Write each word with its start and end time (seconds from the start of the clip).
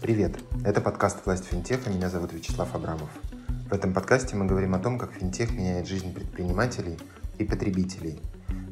Привет! 0.00 0.38
Это 0.64 0.80
подкаст 0.80 1.26
«Власть 1.26 1.44
финтеха». 1.44 1.90
Меня 1.90 2.08
зовут 2.08 2.32
Вячеслав 2.32 2.74
Абрамов. 2.74 3.10
В 3.68 3.74
этом 3.74 3.92
подкасте 3.92 4.36
мы 4.36 4.46
говорим 4.46 4.74
о 4.74 4.78
том, 4.78 4.98
как 4.98 5.12
финтех 5.12 5.52
меняет 5.52 5.86
жизнь 5.86 6.14
предпринимателей 6.14 6.98
и 7.38 7.44
потребителей. 7.44 8.18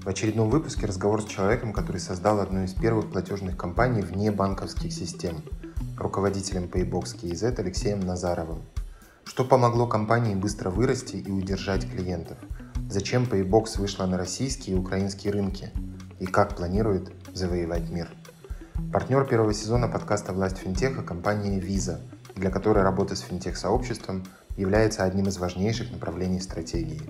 В 0.09 0.11
очередном 0.11 0.49
выпуске 0.49 0.87
разговор 0.87 1.21
с 1.21 1.27
человеком, 1.27 1.75
который 1.75 2.01
создал 2.01 2.41
одну 2.41 2.65
из 2.65 2.73
первых 2.73 3.11
платежных 3.11 3.59
компаний 3.59 4.01
вне 4.01 4.31
банковских 4.31 4.91
систем, 4.91 5.43
руководителем 5.99 6.65
Paybox 6.65 7.21
KZ 7.21 7.61
Алексеем 7.61 8.01
Назаровым. 8.01 8.63
Что 9.25 9.45
помогло 9.45 9.87
компании 9.87 10.35
быстро 10.35 10.71
вырасти 10.71 11.17
и 11.17 11.31
удержать 11.31 11.87
клиентов? 11.87 12.39
Зачем 12.89 13.25
Paybox 13.25 13.79
вышла 13.79 14.07
на 14.07 14.17
российские 14.17 14.77
и 14.77 14.79
украинские 14.79 15.35
рынки? 15.35 15.71
И 16.21 16.25
как 16.25 16.57
планирует 16.57 17.13
завоевать 17.35 17.91
мир? 17.91 18.09
Партнер 18.91 19.27
первого 19.27 19.53
сезона 19.53 19.89
подкаста 19.89 20.33
«Власть 20.33 20.57
финтеха»– 20.57 21.03
компания 21.07 21.61
Visa, 21.61 21.99
для 22.35 22.51
которой 22.51 22.83
работа 22.83 23.15
с 23.15 23.21
финтех-сообществом 23.21 24.25
является 24.57 25.05
одним 25.05 25.29
из 25.29 25.37
важнейших 25.37 25.93
направлений 25.93 26.41
стратегии. 26.41 27.03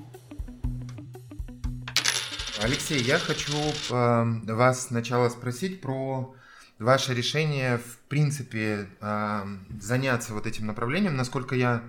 Алексей, 2.61 3.01
я 3.01 3.21
хочу 3.21 3.53
э, 3.53 4.53
вас 4.53 4.89
сначала 4.89 5.29
спросить 5.29 5.81
про 5.81 6.35
ваше 6.81 7.15
решение, 7.15 7.79
в 7.79 7.99
принципе, 8.09 8.89
э, 9.01 9.45
заняться 9.81 10.35
вот 10.35 10.45
этим 10.45 10.67
направлением. 10.67 11.17
Насколько 11.17 11.55
я 11.55 11.85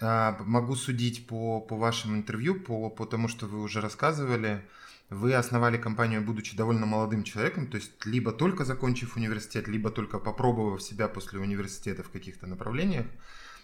э, 0.00 0.34
могу 0.40 0.76
судить 0.76 1.26
по, 1.26 1.58
по 1.58 1.76
вашему 1.76 2.16
интервью, 2.16 2.60
по, 2.60 2.90
по 2.90 3.06
тому, 3.06 3.28
что 3.28 3.46
вы 3.46 3.62
уже 3.62 3.80
рассказывали, 3.80 4.62
вы 5.08 5.32
основали 5.32 5.78
компанию, 5.78 6.20
будучи 6.20 6.54
довольно 6.54 6.84
молодым 6.84 7.24
человеком, 7.24 7.66
то 7.66 7.78
есть 7.78 7.92
либо 8.04 8.30
только 8.30 8.66
закончив 8.66 9.16
университет, 9.16 9.68
либо 9.68 9.90
только 9.90 10.18
попробовав 10.18 10.82
себя 10.82 11.08
после 11.08 11.40
университета 11.40 12.02
в 12.02 12.10
каких-то 12.10 12.46
направлениях. 12.46 13.06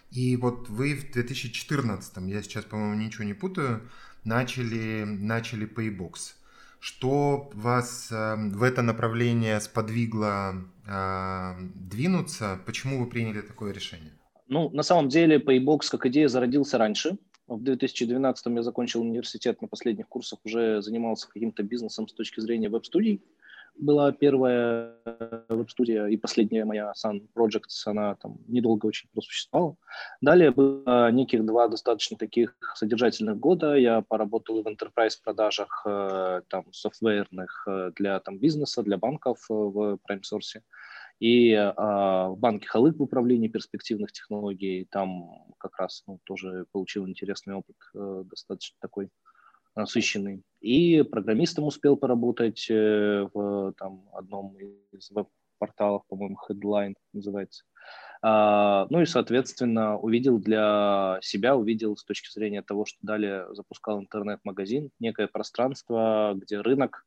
И 0.09 0.35
вот 0.37 0.69
вы 0.69 0.95
в 0.95 1.11
2014, 1.11 2.17
я 2.27 2.43
сейчас, 2.43 2.65
по-моему, 2.65 2.95
ничего 2.95 3.25
не 3.25 3.33
путаю, 3.33 3.81
начали, 4.23 5.03
начали 5.03 5.67
Paybox. 5.67 6.35
Что 6.79 7.51
вас 7.53 8.11
э, 8.11 8.35
в 8.35 8.63
это 8.63 8.81
направление 8.81 9.59
сподвигло 9.61 10.55
э, 10.87 11.53
двинуться? 11.75 12.59
Почему 12.65 12.99
вы 12.99 13.07
приняли 13.07 13.41
такое 13.41 13.71
решение? 13.71 14.13
Ну, 14.47 14.69
на 14.71 14.83
самом 14.83 15.09
деле, 15.09 15.37
Paybox 15.37 15.89
как 15.91 16.07
идея 16.07 16.27
зародился 16.27 16.77
раньше. 16.77 17.17
В 17.47 17.61
2012 17.61 18.45
я 18.47 18.63
закончил 18.63 19.01
университет 19.01 19.61
на 19.61 19.67
последних 19.67 20.07
курсах, 20.07 20.39
уже 20.43 20.81
занимался 20.81 21.27
каким-то 21.27 21.63
бизнесом 21.63 22.07
с 22.07 22.13
точки 22.13 22.39
зрения 22.39 22.69
веб-студий. 22.69 23.21
Была 23.81 24.11
первая 24.11 24.93
веб-студия 25.49 26.05
и 26.05 26.15
последняя 26.15 26.65
моя 26.65 26.93
Sun 26.93 27.27
Projects, 27.35 27.81
она 27.85 28.13
там 28.13 28.37
недолго 28.47 28.85
очень 28.85 29.09
просуществовала. 29.11 29.75
Далее 30.21 30.51
было 30.51 31.11
неких 31.11 31.43
два 31.45 31.67
достаточно 31.67 32.15
таких 32.15 32.55
содержательных 32.75 33.39
года. 33.39 33.73
Я 33.75 34.01
поработал 34.01 34.61
в 34.61 34.67
enterprise 34.67 35.17
продажах 35.23 35.81
э, 35.87 36.41
там 36.47 36.71
софтверных 36.71 37.67
э, 37.67 37.91
для 37.95 38.19
там 38.19 38.37
бизнеса, 38.37 38.83
для 38.83 38.97
банков 38.97 39.39
э, 39.49 39.53
в 39.53 39.97
Prime 40.07 40.21
Source 40.21 40.61
и 41.21 41.53
а, 41.53 42.29
в 42.29 42.37
банке 42.39 42.67
Халык 42.67 42.97
в 42.97 43.03
управлении 43.03 43.47
перспективных 43.47 44.11
технологий. 44.11 44.87
Там 44.91 45.53
как 45.59 45.77
раз 45.77 46.03
ну, 46.07 46.19
тоже 46.23 46.65
получил 46.71 47.07
интересный 47.07 47.53
опыт, 47.53 47.75
э, 47.93 48.23
достаточно 48.25 48.75
такой 48.81 49.09
насыщенный. 49.75 50.43
И 50.59 51.01
программистом 51.01 51.65
успел 51.65 51.97
поработать 51.97 52.67
э, 52.69 53.27
в 53.33 53.73
там, 53.77 54.09
одном 54.13 54.55
из 54.91 55.09
веб-порталов, 55.11 56.05
по-моему, 56.07 56.37
Headline 56.47 56.95
называется. 57.13 57.63
А, 58.21 58.85
ну 58.89 59.01
и, 59.01 59.05
соответственно, 59.05 59.97
увидел 59.97 60.37
для 60.37 61.17
себя, 61.21 61.55
увидел 61.55 61.97
с 61.97 62.03
точки 62.03 62.31
зрения 62.31 62.61
того, 62.61 62.85
что 62.85 62.99
далее 63.01 63.47
запускал 63.53 63.99
интернет-магазин, 63.99 64.91
некое 64.99 65.27
пространство, 65.27 66.33
где 66.35 66.61
рынок 66.61 67.05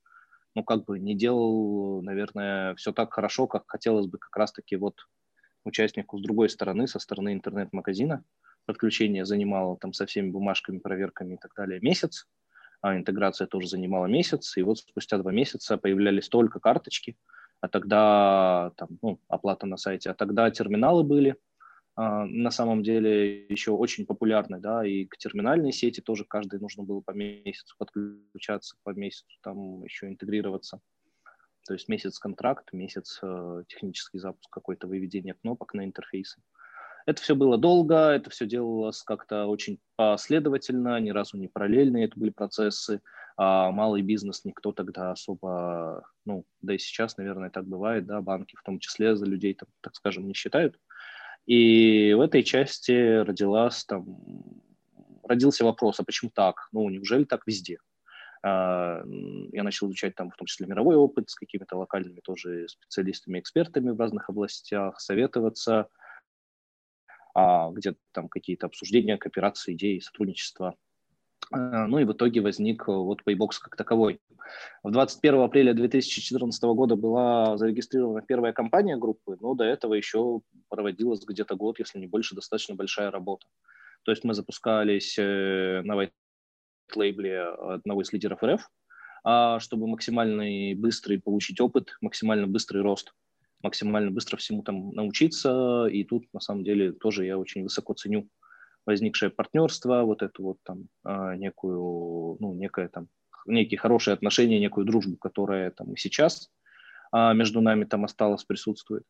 ну, 0.57 0.63
как 0.63 0.85
бы 0.85 0.99
не 0.99 1.15
делал, 1.15 2.03
наверное, 2.03 2.75
все 2.77 2.93
так 2.93 3.13
хорошо, 3.13 3.47
как 3.47 3.65
хотелось 3.67 4.07
бы 4.07 4.19
как 4.19 4.37
раз-таки 4.37 4.77
вот 4.77 4.95
участнику 5.65 6.19
с 6.19 6.23
другой 6.23 6.49
стороны, 6.49 6.87
со 6.87 6.99
стороны 6.99 7.33
интернет-магазина. 7.33 8.25
Подключение 8.67 9.25
занимало 9.25 9.77
там 9.77 9.93
со 9.93 10.07
всеми 10.07 10.31
бумажками, 10.31 10.79
проверками 10.79 11.35
и 11.35 11.39
так 11.39 11.53
далее 11.57 11.81
месяц, 11.81 12.27
а 12.85 12.99
интеграция 12.99 13.47
тоже 13.47 13.67
занимала 13.67 14.05
месяц, 14.05 14.59
и 14.59 14.63
вот 14.63 14.77
спустя 14.77 15.17
два 15.17 15.33
месяца 15.33 15.79
появлялись 15.79 16.29
только 16.29 16.61
карточки, 16.61 17.17
а 17.63 17.69
тогда 17.69 18.73
там, 18.77 18.99
ну, 19.01 19.19
оплата 19.27 19.65
на 19.65 19.79
сайте, 19.79 20.11
а 20.11 20.15
тогда 20.15 20.51
терминалы 20.51 21.03
были, 21.03 21.37
а, 21.97 22.27
на 22.27 22.51
самом 22.51 22.83
деле 22.83 23.47
еще 23.47 23.71
очень 23.71 24.05
популярны, 24.05 24.61
да, 24.61 24.87
и 24.87 25.07
к 25.07 25.17
терминальной 25.17 25.73
сети 25.73 26.03
тоже 26.03 26.27
каждый 26.27 26.61
нужно 26.61 26.83
было 26.83 27.01
по 27.01 27.13
месяцу 27.13 27.75
подключаться, 27.79 28.77
по 28.83 28.91
месяцу 28.91 29.35
там 29.41 29.83
еще 29.85 30.07
интегрироваться. 30.07 30.83
То 31.67 31.73
есть 31.73 31.89
месяц 31.89 32.19
контракт, 32.19 32.75
месяц 32.75 33.19
э, 33.23 33.63
технический 33.67 34.19
запуск, 34.19 34.51
какое-то 34.51 34.89
выведение 34.89 35.33
кнопок 35.33 35.73
на 35.73 35.87
интерфейсы. 35.87 36.43
Это 37.07 37.21
все 37.21 37.35
было 37.35 37.59
долго, 37.59 37.95
это 37.95 38.31
все 38.31 38.47
делалось 38.47 39.03
как-то 39.03 39.47
очень 39.47 39.79
последовательно, 39.97 40.99
ни 41.01 41.11
разу 41.11 41.37
не 41.37 41.49
параллельные 41.49 42.07
это 42.07 42.19
были 42.19 42.31
процессы. 42.31 43.03
А 43.37 43.71
малый 43.73 44.03
бизнес 44.03 44.45
никто 44.45 44.73
тогда 44.73 45.11
особо, 45.11 46.09
ну, 46.25 46.45
да 46.63 46.75
и 46.75 46.79
сейчас, 46.79 47.17
наверное, 47.17 47.51
так 47.51 47.67
бывает, 47.67 48.07
да, 48.07 48.21
банки 48.21 48.55
в 48.57 48.63
том 48.63 48.79
числе 48.79 49.17
за 49.17 49.27
людей, 49.27 49.55
там, 49.55 49.69
так 49.81 49.97
скажем, 49.97 50.27
не 50.27 50.35
считают. 50.35 50.79
И 51.45 52.15
в 52.15 52.21
этой 52.21 52.43
части 52.43 53.19
родилась 53.23 53.85
там, 53.85 54.07
родился 55.25 55.65
вопрос, 55.65 56.01
а 56.01 56.05
почему 56.05 56.31
так? 56.33 56.69
Ну, 56.73 56.89
неужели 56.89 57.25
так 57.25 57.43
везде? 57.47 57.79
А, 58.43 59.03
я 59.53 59.63
начал 59.63 59.89
изучать 59.89 60.15
там 60.15 60.31
в 60.31 60.37
том 60.37 60.47
числе 60.47 60.67
мировой 60.67 60.97
опыт 60.97 61.29
с 61.31 61.35
какими-то 61.35 61.77
локальными 61.77 62.21
тоже 62.21 62.69
специалистами, 62.69 63.41
экспертами 63.41 63.91
в 63.91 63.99
разных 63.99 64.31
областях, 64.31 65.01
советоваться, 65.01 65.89
а, 67.35 67.71
где-то 67.71 67.99
там 68.13 68.29
какие-то 68.29 68.67
обсуждения, 68.67 69.19
кооперации, 69.19 69.75
идеи, 69.75 69.99
сотрудничества. 69.99 70.77
А, 71.51 71.87
ну 71.87 71.99
и 71.99 72.05
в 72.05 72.13
итоге 72.13 72.41
возник 72.41 72.87
вот 72.87 73.23
Paybox 73.27 73.51
как 73.61 73.77
таковой. 73.77 74.21
В 74.83 74.91
21 74.91 75.41
апреля 75.41 75.75
2014 75.75 76.63
года 76.63 76.97
была 76.97 77.57
зарегистрирована 77.57 78.23
первая 78.23 78.53
компания 78.53 78.97
группы, 78.97 79.37
но 79.41 79.55
до 79.55 79.65
этого 79.65 79.95
еще 79.95 80.41
проводилась 80.69 81.25
где-то 81.25 81.57
год, 81.57 81.79
если 81.79 81.99
не 81.99 82.07
больше, 82.07 82.35
достаточно 82.35 82.75
большая 82.75 83.11
работа. 83.11 83.47
То 84.05 84.13
есть 84.13 84.23
мы 84.23 84.35
запускались 84.35 85.17
э, 85.19 85.83
на 85.83 85.95
white 85.95 86.13
лейбле 86.95 87.41
одного 87.43 88.03
из 88.03 88.13
лидеров 88.13 88.43
РФ, 88.43 88.71
а 89.25 89.59
чтобы 89.59 89.87
максимально 89.89 90.79
быстрый 90.79 91.21
получить 91.21 91.61
опыт, 91.61 91.97
максимально 92.01 92.47
быстрый 92.47 92.83
рост, 92.83 93.15
максимально 93.65 94.11
быстро 94.11 94.37
всему 94.37 94.63
там 94.63 94.91
научиться. 94.91 95.87
И 95.87 96.05
тут, 96.05 96.27
на 96.33 96.41
самом 96.41 96.63
деле, 96.63 96.93
тоже 96.93 97.25
я 97.25 97.39
очень 97.39 97.65
высоко 97.65 97.95
ценю 97.95 98.29
возникшее 98.87 99.31
партнерство, 99.31 100.03
вот 100.03 100.23
эту 100.23 100.43
вот 100.43 100.59
там 100.63 100.89
а, 101.05 101.35
некую, 101.35 102.37
ну, 102.39 102.55
некое 102.55 102.89
там 102.89 103.09
некие 103.47 103.79
хорошие 103.79 104.15
отношения, 104.15 104.61
некую 104.61 104.87
дружбу, 104.87 105.17
которая 105.17 105.71
там 105.71 105.95
и 105.95 105.97
сейчас 105.97 106.51
а, 107.13 107.33
между 107.33 107.61
нами 107.61 107.85
там 107.85 108.05
осталось, 108.05 108.45
присутствует. 108.45 109.05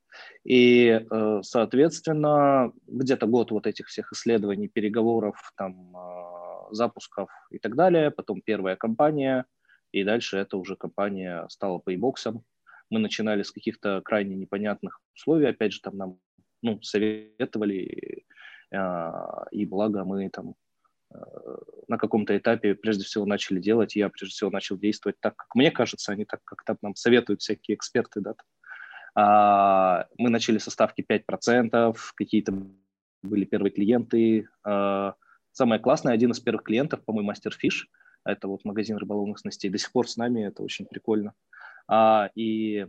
И, 0.45 0.89
э, 0.89 1.41
соответственно, 1.43 2.73
где-то 2.87 3.27
год 3.27 3.51
вот 3.51 3.67
этих 3.67 3.87
всех 3.87 4.13
исследований, 4.13 4.69
переговоров, 4.69 5.37
там, 5.57 5.97
а, 5.97 6.69
запусков 6.71 7.31
и 7.51 7.59
так 7.59 7.77
далее, 7.77 8.11
потом 8.11 8.43
первая 8.43 8.77
компания, 8.77 9.45
и 9.93 10.05
дальше 10.05 10.37
это 10.37 10.57
уже 10.57 10.77
компания 10.77 11.47
стала 11.49 11.81
Paybox. 11.87 12.43
Мы 12.91 13.01
начинали 13.01 13.43
с 13.43 13.51
каких-то 13.51 14.01
крайне 14.03 14.37
непонятных 14.37 15.01
условий, 15.15 15.47
опять 15.47 15.73
же, 15.73 15.81
там 15.81 15.97
нам 15.97 16.19
ну, 16.63 16.81
советовали, 16.83 18.25
а, 18.73 19.47
и 19.51 19.67
благо 19.67 20.05
мы 20.05 20.29
там 20.31 20.55
Э, 21.15 21.19
на 21.89 21.99
каком-то 21.99 22.37
этапе 22.37 22.75
прежде 22.75 23.05
всего 23.05 23.27
начали 23.27 23.61
делать, 23.61 23.95
я 23.95 24.09
прежде 24.09 24.35
всего 24.35 24.51
начал 24.51 24.77
действовать 24.79 25.17
так, 25.21 25.37
как 25.37 25.55
мне 25.55 25.71
кажется, 25.71 26.13
а 26.13 26.17
не 26.17 26.25
так, 26.25 26.43
как 26.45 26.65
там 26.65 26.77
нам 26.83 26.95
советуют 26.95 27.41
всякие 27.43 27.77
эксперты. 27.77 28.21
Да. 28.21 28.35
А, 29.15 30.07
мы 30.19 30.31
начали 30.31 30.59
со 30.59 30.71
ставки 30.71 31.05
5%, 31.07 31.97
какие-то 32.17 32.55
были 33.23 33.45
первые 33.45 33.71
клиенты. 33.71 34.49
А, 34.65 35.15
самое 35.53 35.81
классное, 35.81 36.15
один 36.15 36.33
из 36.33 36.41
первых 36.41 36.65
клиентов, 36.65 37.05
по-моему, 37.05 37.29
Мастер 37.29 37.53
Фиш, 37.53 37.89
это 38.25 38.49
вот 38.49 38.65
магазин 38.65 38.97
рыболовных 38.97 39.39
снастей, 39.39 39.71
до 39.71 39.79
сих 39.79 39.93
пор 39.93 40.09
с 40.09 40.17
нами, 40.17 40.47
это 40.47 40.63
очень 40.63 40.87
прикольно. 40.87 41.35
А, 41.89 42.31
и 42.35 42.87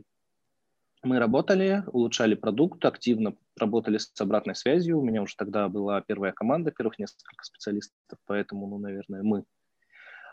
мы 1.03 1.19
работали, 1.19 1.83
улучшали 1.87 2.35
продукт, 2.35 2.83
активно 2.85 3.35
работали 3.57 3.97
с 3.97 4.19
обратной 4.19 4.55
связью. 4.55 4.99
У 4.99 5.03
меня 5.03 5.21
уже 5.21 5.35
тогда 5.35 5.69
была 5.69 6.01
первая 6.01 6.31
команда, 6.31 6.71
первых 6.71 6.99
несколько 6.99 7.43
специалистов, 7.43 8.19
поэтому, 8.25 8.67
ну, 8.67 8.77
наверное, 8.79 9.23
мы. 9.23 9.43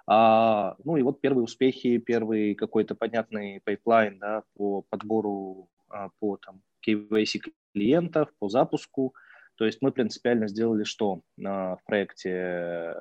А, 0.06 0.76
ну 0.84 0.96
и 0.96 1.02
вот 1.02 1.20
первые 1.20 1.44
успехи, 1.44 1.98
первый 1.98 2.54
какой-то 2.54 2.94
понятный 2.94 3.60
pipeline 3.64 4.18
да, 4.18 4.42
по 4.54 4.82
подбору, 4.88 5.68
а, 5.88 6.08
по 6.18 6.38
там, 6.38 6.62
KYC 6.86 7.40
клиентов, 7.72 8.28
по 8.38 8.48
запуску. 8.48 9.14
То 9.56 9.66
есть 9.66 9.78
мы 9.80 9.92
принципиально 9.92 10.48
сделали 10.48 10.84
что 10.84 11.20
а, 11.44 11.76
в 11.76 11.84
проекте? 11.84 12.94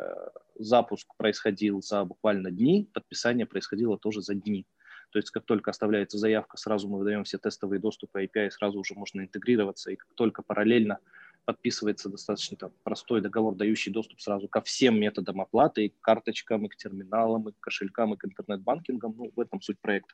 Запуск 0.56 1.08
происходил 1.18 1.82
за 1.82 2.06
буквально 2.06 2.52
дни, 2.52 2.88
подписание 2.94 3.48
происходило 3.48 3.98
тоже 3.98 4.22
за 4.22 4.36
дни. 4.36 4.68
То 5.12 5.20
есть 5.20 5.30
как 5.30 5.46
только 5.46 5.72
оставляется 5.72 6.18
заявка, 6.18 6.58
сразу 6.58 6.88
мы 6.88 7.00
выдаем 7.00 7.24
все 7.24 7.38
тестовые 7.38 7.80
доступы 7.80 8.24
API, 8.24 8.50
сразу 8.50 8.80
уже 8.80 8.96
можно 8.96 9.22
интегрироваться, 9.22 9.92
и 9.92 9.96
как 9.96 10.08
только 10.16 10.42
параллельно 10.42 11.00
подписывается 11.46 12.10
достаточно 12.10 12.58
там, 12.58 12.72
простой 12.84 13.22
договор, 13.22 13.56
дающий 13.56 13.92
доступ 13.92 14.22
сразу 14.22 14.48
ко 14.48 14.62
всем 14.62 15.00
методам 15.00 15.42
оплаты, 15.42 15.86
и 15.86 15.90
к 15.90 16.00
карточкам, 16.00 16.66
и 16.66 16.70
к 16.70 16.76
терминалам, 16.76 17.50
и 17.50 17.52
к 17.52 17.60
кошелькам, 17.60 18.14
и 18.14 18.18
к 18.18 18.26
интернет-банкингам. 18.26 19.16
Ну, 19.18 19.32
в 19.36 19.40
этом 19.40 19.62
суть 19.62 19.80
проекта. 19.82 20.14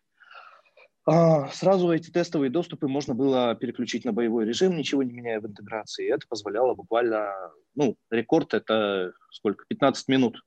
А, 1.05 1.47
сразу 1.49 1.89
эти 1.91 2.09
тестовые 2.09 2.49
доступы 2.49 2.88
можно 2.88 3.13
было 3.13 3.55
переключить 3.55 4.03
на 4.03 4.11
боевой 4.11 4.45
режим, 4.45 4.75
ничего 4.75 5.03
не 5.03 5.13
меняя 5.13 5.39
в 5.39 5.47
интеграции. 5.47 6.05
И 6.05 6.09
это 6.09 6.27
позволяло 6.27 6.75
буквально, 6.75 7.33
ну, 7.75 7.95
рекорд 8.09 8.53
это 8.53 9.13
сколько, 9.31 9.65
15 9.67 10.07
минут 10.09 10.41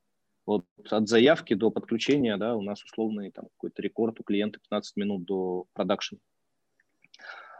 вот 0.46 0.64
от 0.90 1.08
заявки 1.08 1.54
до 1.54 1.70
подключения, 1.70 2.36
да, 2.36 2.56
у 2.56 2.62
нас 2.62 2.82
условный 2.82 3.30
там 3.30 3.46
какой-то 3.56 3.82
рекорд 3.82 4.20
у 4.20 4.24
клиента 4.24 4.58
15 4.60 4.96
минут 4.96 5.24
до 5.24 5.66
продакшн. 5.72 6.16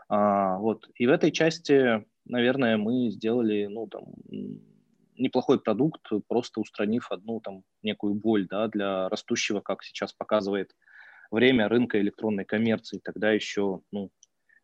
А, 0.09 0.59
вот. 0.59 0.89
И 0.97 1.07
в 1.07 1.11
этой 1.11 1.31
части, 1.31 2.05
наверное, 2.25 2.77
мы 2.77 3.11
сделали, 3.11 3.67
ну, 3.67 3.87
там, 3.87 4.07
неплохой 5.17 5.61
продукт, 5.61 6.03
просто 6.27 6.61
устранив 6.61 7.11
одну 7.13 7.41
там 7.41 7.63
некую 7.83 8.15
боль, 8.15 8.47
да, 8.49 8.67
для 8.69 9.09
растущего, 9.09 9.61
как 9.61 9.85
сейчас 9.85 10.13
показывает 10.13 10.75
время 11.31 11.69
рынка 11.69 12.01
электронной 12.01 12.45
коммерции. 12.45 13.01
Тогда 13.03 13.31
еще, 13.31 13.83
ну, 13.93 14.11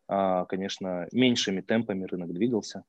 а, 0.07 0.45
конечно, 0.45 1.07
меньшими 1.11 1.61
темпами 1.61 2.05
рынок 2.05 2.33
двигался. 2.33 2.83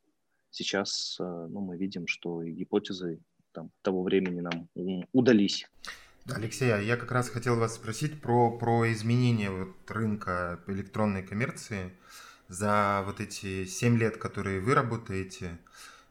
Сейчас, 0.50 1.16
э, 1.20 1.46
ну, 1.50 1.60
мы 1.60 1.76
видим, 1.76 2.06
что 2.06 2.42
гипотезы 2.42 3.20
там, 3.52 3.70
того 3.82 4.02
времени 4.02 4.40
нам 4.40 4.68
удались. 5.12 5.66
Алексей, 6.26 6.72
а 6.74 6.78
я 6.78 6.96
как 6.96 7.10
раз 7.10 7.30
хотел 7.30 7.56
вас 7.56 7.74
спросить 7.74 8.20
про, 8.20 8.50
про 8.50 8.92
изменение 8.92 9.50
вот 9.50 9.90
рынка 9.90 10.60
электронной 10.66 11.22
коммерции 11.22 11.92
за 12.48 13.02
вот 13.06 13.20
эти 13.20 13.64
7 13.64 13.96
лет, 13.98 14.16
которые 14.18 14.60
вы 14.60 14.74
работаете. 14.74 15.58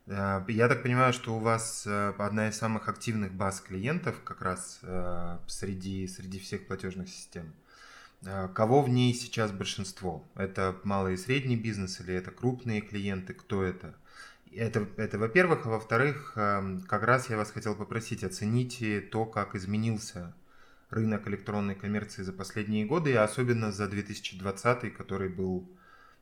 Э, 0.08 0.44
я 0.48 0.68
так 0.68 0.84
понимаю, 0.84 1.14
что 1.14 1.36
у 1.36 1.40
вас 1.40 1.86
э, 1.86 2.14
одна 2.18 2.50
из 2.50 2.58
самых 2.58 2.88
активных 2.88 3.34
баз 3.34 3.62
клиентов 3.62 4.22
как 4.24 4.42
раз 4.42 4.80
э, 4.82 5.38
среди, 5.48 6.08
среди 6.08 6.40
всех 6.40 6.68
платежных 6.68 7.10
систем. 7.10 7.54
Кого 8.56 8.82
в 8.82 8.90
ней 8.90 9.14
сейчас 9.14 9.52
большинство? 9.52 10.28
Это 10.34 10.76
малый 10.84 11.14
и 11.14 11.18
средний 11.18 11.56
бизнес 11.56 12.02
или 12.02 12.16
это 12.16 12.32
крупные 12.32 12.82
клиенты? 12.82 13.36
Кто 13.36 13.62
это? 13.62 13.94
Это, 14.54 14.88
это 14.98 15.18
во-первых. 15.18 15.66
А 15.66 15.70
во-вторых, 15.70 16.34
эм, 16.36 16.82
как 16.82 17.04
раз 17.04 17.30
я 17.30 17.38
вас 17.38 17.52
хотел 17.52 17.76
попросить, 17.76 18.24
оцените 18.24 19.02
то, 19.02 19.26
как 19.26 19.56
изменился 19.56 20.34
рынок 20.90 21.28
электронной 21.28 21.76
коммерции 21.76 22.24
за 22.24 22.34
последние 22.34 22.86
годы, 22.86 23.12
и 23.12 23.16
особенно 23.16 23.72
за 23.72 23.88
2020, 23.88 24.94
который 24.94 25.30
был 25.30 25.68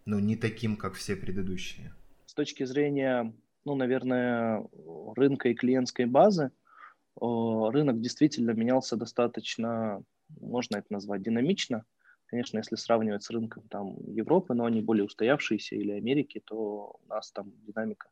ну, 0.06 0.20
не 0.20 0.36
таким, 0.36 0.76
как 0.76 0.94
все 0.94 1.16
предыдущие. 1.16 1.94
С 2.26 2.34
точки 2.34 2.64
зрения, 2.66 3.34
ну, 3.64 3.76
наверное, 3.76 4.68
рынка 5.16 5.50
и 5.50 5.54
клиентской 5.56 6.06
базы, 6.06 6.52
рынок 7.20 8.02
действительно 8.02 8.52
менялся 8.52 8.98
достаточно, 8.98 10.04
можно 10.42 10.78
это 10.78 10.88
назвать, 10.92 11.22
динамично. 11.22 11.86
Конечно, 12.26 12.58
если 12.58 12.76
сравнивать 12.76 13.24
с 13.24 13.30
рынком 13.30 13.64
там, 13.70 13.98
Европы, 14.08 14.56
но 14.56 14.66
они 14.66 14.82
более 14.82 15.06
устоявшиеся, 15.06 15.76
или 15.76 15.92
Америки, 15.92 16.42
то 16.44 17.00
у 17.04 17.08
нас 17.08 17.32
там 17.32 17.54
динамика 17.66 18.10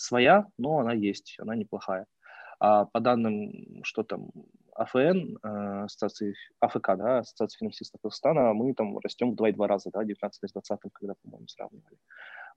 своя, 0.00 0.46
но 0.58 0.78
она 0.78 0.92
есть, 0.92 1.36
она 1.38 1.54
неплохая. 1.54 2.06
А 2.58 2.84
по 2.84 3.00
данным, 3.00 3.82
что 3.84 4.02
там, 4.02 4.30
АФН, 4.74 5.36
э, 5.42 5.84
ассоциации, 5.84 6.34
АФК, 6.60 6.96
да, 6.96 7.18
Ассоциация 7.18 7.58
финансистов 7.58 8.00
Казахстана, 8.02 8.52
мы 8.52 8.74
там 8.74 8.98
растем 8.98 9.32
в 9.32 9.34
2,2 9.34 9.66
раза, 9.66 9.90
да, 9.92 10.04
19 10.04 10.48
с 10.48 10.52
20 10.52 10.78
когда, 10.92 11.14
по-моему, 11.22 11.48
сравнивали. 11.48 11.98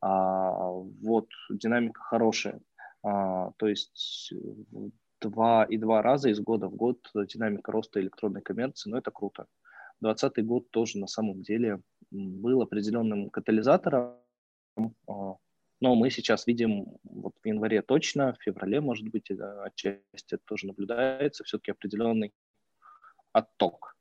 А, 0.01 0.69
вот, 1.01 1.27
динамика 1.49 2.01
хорошая. 2.01 2.59
А, 3.03 3.51
то 3.57 3.67
есть 3.67 4.33
два 5.21 5.63
и 5.63 5.77
два 5.77 6.01
раза 6.01 6.29
из 6.29 6.39
года 6.39 6.67
в 6.67 6.75
год 6.75 6.97
динамика 7.13 7.71
роста 7.71 8.01
электронной 8.01 8.41
коммерции, 8.41 8.89
но 8.89 8.97
это 8.97 9.11
круто. 9.11 9.45
2020 10.01 10.45
год 10.45 10.69
тоже 10.71 10.97
на 10.97 11.07
самом 11.07 11.41
деле 11.41 11.79
был 12.11 12.61
определенным 12.61 13.29
катализатором, 13.29 14.17
а, 15.07 15.35
но 15.83 15.95
мы 15.95 16.09
сейчас 16.09 16.47
видим, 16.47 16.97
вот 17.03 17.33
в 17.43 17.45
январе 17.45 17.81
точно, 17.81 18.33
в 18.33 18.41
феврале, 18.41 18.79
может 18.79 19.05
быть, 19.09 19.29
отчасти 19.29 20.35
это 20.35 20.41
тоже 20.45 20.67
наблюдается, 20.67 21.43
все-таки 21.43 21.71
определенный 21.71 22.31
отток. 23.33 23.97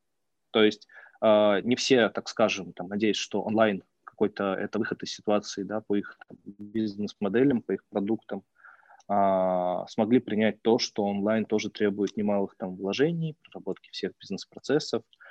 То 0.53 0.63
есть 0.63 0.87
э, 1.21 1.61
не 1.65 1.75
все, 1.75 2.09
так 2.09 2.29
скажем, 2.29 2.73
там, 2.73 2.87
надеюсь, 2.87 3.17
что 3.17 3.43
онлайн 3.43 3.83
какой-то 4.05 4.55
это 4.55 4.79
выход 4.79 5.03
из 5.03 5.13
ситуации, 5.13 5.65
да, 5.65 5.81
по 5.81 5.97
их 5.97 6.17
бизнес-моделям, 6.45 7.63
по 7.63 7.73
их 7.73 7.85
продуктам, 7.87 8.45
э, 9.09 9.85
смогли 9.89 10.21
принять 10.21 10.63
то, 10.63 10.79
что 10.79 11.03
онлайн 11.03 11.45
тоже 11.45 11.69
требует 11.69 12.17
немалых 12.17 12.55
там 12.57 12.77
вложений, 12.77 13.35
проработки 13.43 13.91
всех 13.91 14.13
бизнес-процессов, 14.21 15.03
а, 15.03 15.22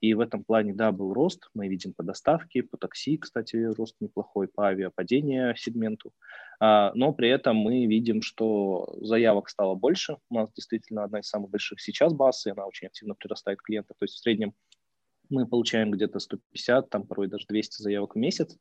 и 0.00 0.14
в 0.14 0.20
этом 0.20 0.44
плане, 0.44 0.72
да, 0.72 0.92
был 0.92 1.12
рост. 1.12 1.50
Мы 1.54 1.68
видим 1.68 1.92
по 1.92 2.02
доставке, 2.02 2.62
по 2.62 2.78
такси, 2.78 3.18
кстати, 3.18 3.56
рост 3.56 3.96
неплохой, 4.00 4.48
по 4.48 4.68
авиападению 4.68 5.54
сегменту. 5.56 6.12
А, 6.60 6.92
но 6.94 7.12
при 7.12 7.28
этом 7.28 7.56
мы 7.56 7.86
видим, 7.86 8.22
что 8.22 8.96
заявок 9.00 9.48
стало 9.48 9.74
больше. 9.74 10.16
У 10.28 10.34
нас 10.34 10.52
действительно 10.52 11.04
одна 11.04 11.20
из 11.20 11.28
самых 11.28 11.50
больших 11.50 11.80
сейчас 11.80 12.12
баз, 12.12 12.46
и 12.46 12.50
она 12.50 12.66
очень 12.66 12.88
активно 12.88 13.14
прирастает 13.14 13.62
клиентов. 13.62 13.96
То 13.98 14.04
есть 14.04 14.14
в 14.14 14.18
среднем 14.18 14.54
мы 15.28 15.46
получаем 15.46 15.90
где-то 15.90 16.18
150, 16.18 16.90
там 16.90 17.06
порой 17.06 17.28
даже 17.28 17.46
200 17.46 17.82
заявок 17.82 18.14
в 18.14 18.18
месяц. 18.18 18.56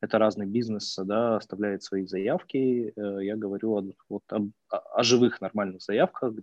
Это 0.00 0.18
разный 0.18 0.46
бизнес, 0.46 0.96
да, 1.04 1.36
оставляет 1.36 1.82
свои 1.82 2.06
заявки. 2.06 2.92
Э, 2.94 3.24
я 3.24 3.36
говорю 3.36 3.76
о, 3.76 3.84
вот, 4.08 4.22
о, 4.32 4.50
о 4.68 5.02
живых 5.02 5.40
нормальных 5.40 5.82
заявках, 5.82 6.32
где 6.34 6.42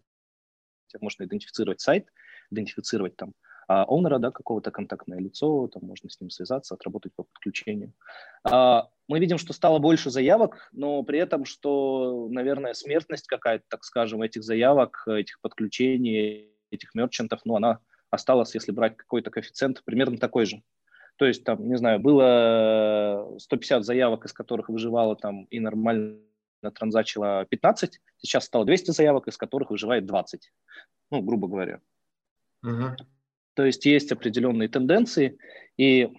можно 0.99 1.23
идентифицировать 1.23 1.81
сайт, 1.81 2.07
идентифицировать 2.51 3.15
там 3.15 3.33
а, 3.67 3.83
оунера, 3.83 4.19
да, 4.19 4.31
какого-то 4.31 4.71
контактное 4.71 5.19
лицо, 5.19 5.67
там 5.67 5.83
можно 5.85 6.09
с 6.09 6.19
ним 6.19 6.29
связаться, 6.29 6.75
отработать 6.75 7.13
по 7.15 7.23
подключению. 7.23 7.93
А, 8.43 8.89
мы 9.07 9.19
видим, 9.19 9.37
что 9.37 9.53
стало 9.53 9.79
больше 9.79 10.09
заявок, 10.09 10.69
но 10.71 11.03
при 11.03 11.19
этом, 11.19 11.45
что, 11.45 12.27
наверное, 12.29 12.73
смертность 12.73 13.27
какая-то, 13.27 13.65
так 13.69 13.83
скажем, 13.83 14.21
этих 14.21 14.43
заявок, 14.43 15.03
этих 15.07 15.39
подключений, 15.41 16.51
этих 16.71 16.93
мерчантов, 16.95 17.41
ну, 17.45 17.55
она 17.55 17.79
осталась, 18.11 18.53
если 18.55 18.71
брать 18.71 18.97
какой-то 18.97 19.31
коэффициент, 19.31 19.83
примерно 19.83 20.17
такой 20.17 20.45
же. 20.45 20.61
То 21.17 21.25
есть, 21.25 21.43
там, 21.43 21.67
не 21.67 21.77
знаю, 21.77 21.99
было 21.99 23.35
150 23.39 23.85
заявок, 23.85 24.25
из 24.25 24.33
которых 24.33 24.69
выживало 24.69 25.15
там 25.15 25.45
и 25.45 25.59
нормально 25.59 26.19
транзачило 26.73 27.45
15, 27.45 28.01
сейчас 28.17 28.45
стало 28.45 28.65
200 28.65 28.91
заявок, 28.91 29.27
из 29.27 29.37
которых 29.37 29.69
выживает 29.69 30.05
20, 30.05 30.51
ну, 31.11 31.21
грубо 31.21 31.47
говоря. 31.47 31.79
Uh-huh. 32.65 32.95
То 33.55 33.65
есть 33.65 33.85
есть 33.85 34.11
определенные 34.11 34.69
тенденции, 34.69 35.37
и 35.77 36.09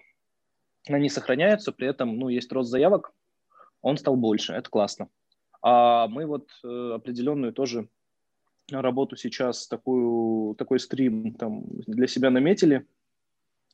они 0.89 1.09
сохраняются, 1.09 1.73
при 1.73 1.89
этом 1.89 2.17
ну, 2.19 2.29
есть 2.29 2.51
рост 2.53 2.71
заявок, 2.71 3.13
он 3.83 3.99
стал 3.99 4.17
больше, 4.17 4.53
это 4.53 4.69
классно. 4.69 5.09
А 5.63 6.09
мы 6.09 6.27
вот 6.27 6.49
э, 6.65 6.93
определенную 6.95 7.53
тоже 7.53 7.89
работу 8.71 9.17
сейчас, 9.17 9.69
такую, 9.69 10.55
такой 10.57 10.81
стрим 10.81 11.35
там 11.35 11.65
для 11.87 12.07
себя 12.07 12.31
наметили, 12.31 12.87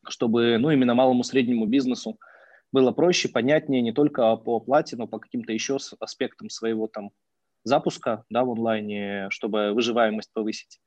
чтобы 0.08 0.58
ну, 0.58 0.70
именно 0.70 0.94
малому 0.94 1.22
среднему 1.22 1.66
бизнесу 1.66 2.18
было 2.72 2.90
проще, 2.90 3.28
понятнее 3.28 3.82
не 3.82 3.92
только 3.92 4.34
по 4.36 4.56
оплате, 4.56 4.96
но 4.96 5.06
по 5.06 5.18
каким-то 5.18 5.52
еще 5.52 5.78
аспектам 6.00 6.50
своего 6.50 6.88
там 6.88 7.10
запуска 7.64 8.24
да, 8.28 8.44
в 8.44 8.50
онлайне, 8.50 9.28
чтобы 9.30 9.72
выживаемость 9.72 10.32
повысить. 10.32 10.80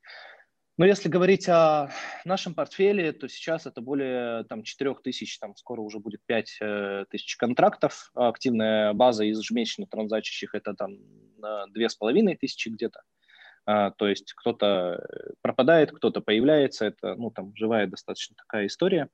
Но 0.78 0.86
если 0.86 1.08
говорить 1.08 1.48
о 1.48 1.90
нашем 2.26 2.54
портфеле, 2.54 3.14
то 3.14 3.30
сейчас 3.30 3.66
это 3.66 3.80
более 3.80 4.44
там, 4.44 4.64
4 4.64 4.96
тысяч, 5.04 5.40
там, 5.40 5.56
скоро 5.56 5.80
уже 5.80 6.00
будет 6.00 6.20
5 6.26 6.58
э, 6.60 7.06
тысяч 7.10 7.38
контрактов. 7.38 8.12
Активная 8.14 8.92
база 8.94 9.24
из 9.24 9.40
ежемесячно 9.40 9.88
транзачащих 9.88 10.54
это 10.54 10.74
там 10.74 10.98
две 11.70 11.88
с 11.88 11.96
половиной 11.96 12.36
тысячи 12.36 12.70
где-то. 12.70 13.02
А, 13.66 13.92
то 13.92 14.08
есть 14.08 14.34
кто-то 14.34 15.06
пропадает, 15.42 15.92
кто-то 15.92 16.22
появляется. 16.22 16.86
Это 16.86 17.16
ну, 17.16 17.32
там, 17.32 17.56
живая 17.56 17.88
достаточно 17.88 18.36
такая 18.36 18.68
история. 18.68 19.10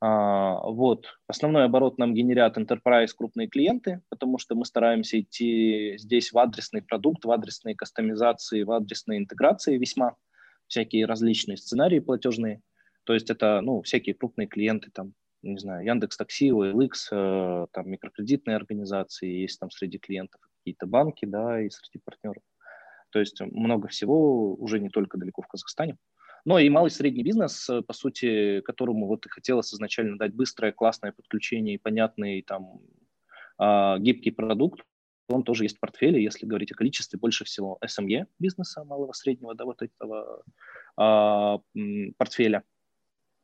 А, 0.00 0.60
вот. 0.68 1.06
Основной 1.26 1.64
оборот 1.64 1.98
нам 1.98 2.14
генерят 2.14 2.58
enterprise 2.58 3.10
крупные 3.16 3.48
клиенты, 3.48 4.02
потому 4.10 4.38
что 4.38 4.54
мы 4.54 4.64
стараемся 4.64 5.20
идти 5.20 5.96
здесь 5.98 6.32
в 6.32 6.38
адресный 6.38 6.82
продукт, 6.82 7.24
в 7.24 7.30
адресные 7.30 7.74
кастомизации, 7.74 8.62
в 8.62 8.72
адресные 8.72 9.20
интеграции 9.20 9.78
весьма, 9.78 10.16
всякие 10.68 11.06
различные 11.06 11.56
сценарии 11.56 12.00
платежные. 12.00 12.62
То 13.04 13.14
есть 13.14 13.30
это 13.30 13.60
ну, 13.60 13.82
всякие 13.82 14.14
крупные 14.14 14.48
клиенты, 14.48 14.90
там, 14.90 15.14
не 15.42 15.58
знаю, 15.58 15.84
Яндекс 15.86 16.16
Такси, 16.16 16.50
OLX, 16.50 16.90
э, 17.12 17.66
там 17.72 17.90
микрокредитные 17.90 18.56
организации, 18.56 19.42
есть 19.42 19.60
там 19.60 19.70
среди 19.70 19.98
клиентов 19.98 20.40
какие-то 20.40 20.86
банки, 20.86 21.24
да, 21.24 21.60
и 21.60 21.70
среди 21.70 22.00
партнеров. 22.04 22.42
То 23.10 23.20
есть 23.20 23.40
много 23.40 23.88
всего 23.88 24.54
уже 24.54 24.80
не 24.80 24.88
только 24.88 25.18
далеко 25.18 25.42
в 25.42 25.48
Казахстане. 25.48 25.96
Но 26.44 26.58
и 26.58 26.68
малый 26.68 26.88
и 26.88 26.90
средний 26.90 27.22
бизнес, 27.22 27.68
э, 27.68 27.82
по 27.82 27.92
сути, 27.92 28.60
которому 28.60 29.06
вот 29.06 29.26
и 29.26 29.28
хотелось 29.28 29.72
изначально 29.72 30.18
дать 30.18 30.34
быстрое, 30.34 30.72
классное 30.72 31.12
подключение 31.12 31.74
и 31.74 31.78
понятный 31.78 32.42
там 32.42 32.80
а, 33.58 33.98
гибкий 33.98 34.30
продукт, 34.30 34.82
он 35.28 35.42
тоже 35.42 35.64
есть 35.64 35.76
в 35.76 35.80
портфеле, 35.80 36.22
если 36.22 36.46
говорить 36.46 36.72
о 36.72 36.74
количестве, 36.74 37.18
больше 37.18 37.44
всего 37.44 37.78
SME 37.84 38.26
бизнеса, 38.38 38.84
малого, 38.84 39.12
среднего, 39.12 39.54
да, 39.54 39.64
вот 39.64 39.82
этого 39.82 40.42
а, 40.96 41.60
портфеля. 42.16 42.62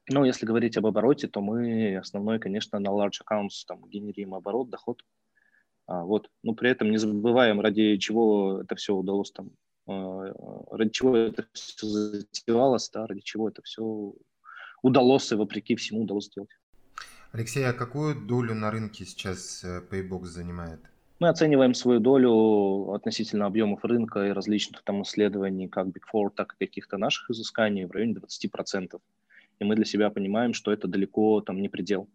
Но 0.08 0.24
если 0.24 0.46
говорить 0.46 0.76
об 0.76 0.86
обороте, 0.86 1.28
то 1.28 1.40
мы 1.40 1.96
основной, 1.96 2.38
конечно, 2.38 2.78
на 2.78 2.88
large 2.88 3.20
accounts 3.24 3.64
там 3.66 3.88
генерим 3.88 4.34
оборот, 4.34 4.70
доход. 4.70 5.02
А, 5.86 6.04
вот. 6.04 6.30
Но 6.42 6.54
при 6.54 6.70
этом 6.70 6.90
не 6.90 6.98
забываем, 6.98 7.60
ради 7.60 7.96
чего 7.98 8.62
это 8.62 8.74
все 8.74 8.94
удалось 8.94 9.30
там 9.30 9.50
Э, 9.88 10.32
ради 10.70 10.90
чего 10.90 11.16
это 11.16 11.46
все 11.52 11.86
затевалось, 11.86 12.88
да, 12.90 13.06
ради 13.06 13.20
чего 13.20 13.48
это 13.48 13.62
все 13.62 14.14
удалось 14.82 15.32
и 15.32 15.34
вопреки 15.34 15.74
всему 15.76 16.02
удалось 16.02 16.26
сделать. 16.26 16.50
Алексей, 17.32 17.64
а 17.64 17.72
какую 17.72 18.26
долю 18.26 18.54
на 18.54 18.70
рынке 18.70 19.04
сейчас 19.04 19.64
э, 19.64 19.82
Paybox 19.90 20.24
занимает? 20.26 20.80
Мы 21.22 21.28
оцениваем 21.28 21.72
свою 21.72 22.00
долю 22.00 22.94
относительно 22.94 23.46
объемов 23.46 23.84
рынка 23.84 24.26
и 24.26 24.32
различных 24.32 24.82
там 24.82 25.02
исследований, 25.02 25.68
как 25.68 25.86
Big 25.86 26.02
Four, 26.12 26.30
так 26.34 26.56
и 26.58 26.66
каких-то 26.66 26.98
наших 26.98 27.30
изысканий 27.30 27.84
в 27.84 27.92
районе 27.92 28.14
20%. 28.14 29.00
И 29.60 29.64
мы 29.64 29.76
для 29.76 29.84
себя 29.84 30.10
понимаем, 30.10 30.52
что 30.52 30.72
это 30.72 30.88
далеко 30.88 31.40
там 31.40 31.62
не 31.62 31.68
предел. 31.68 32.08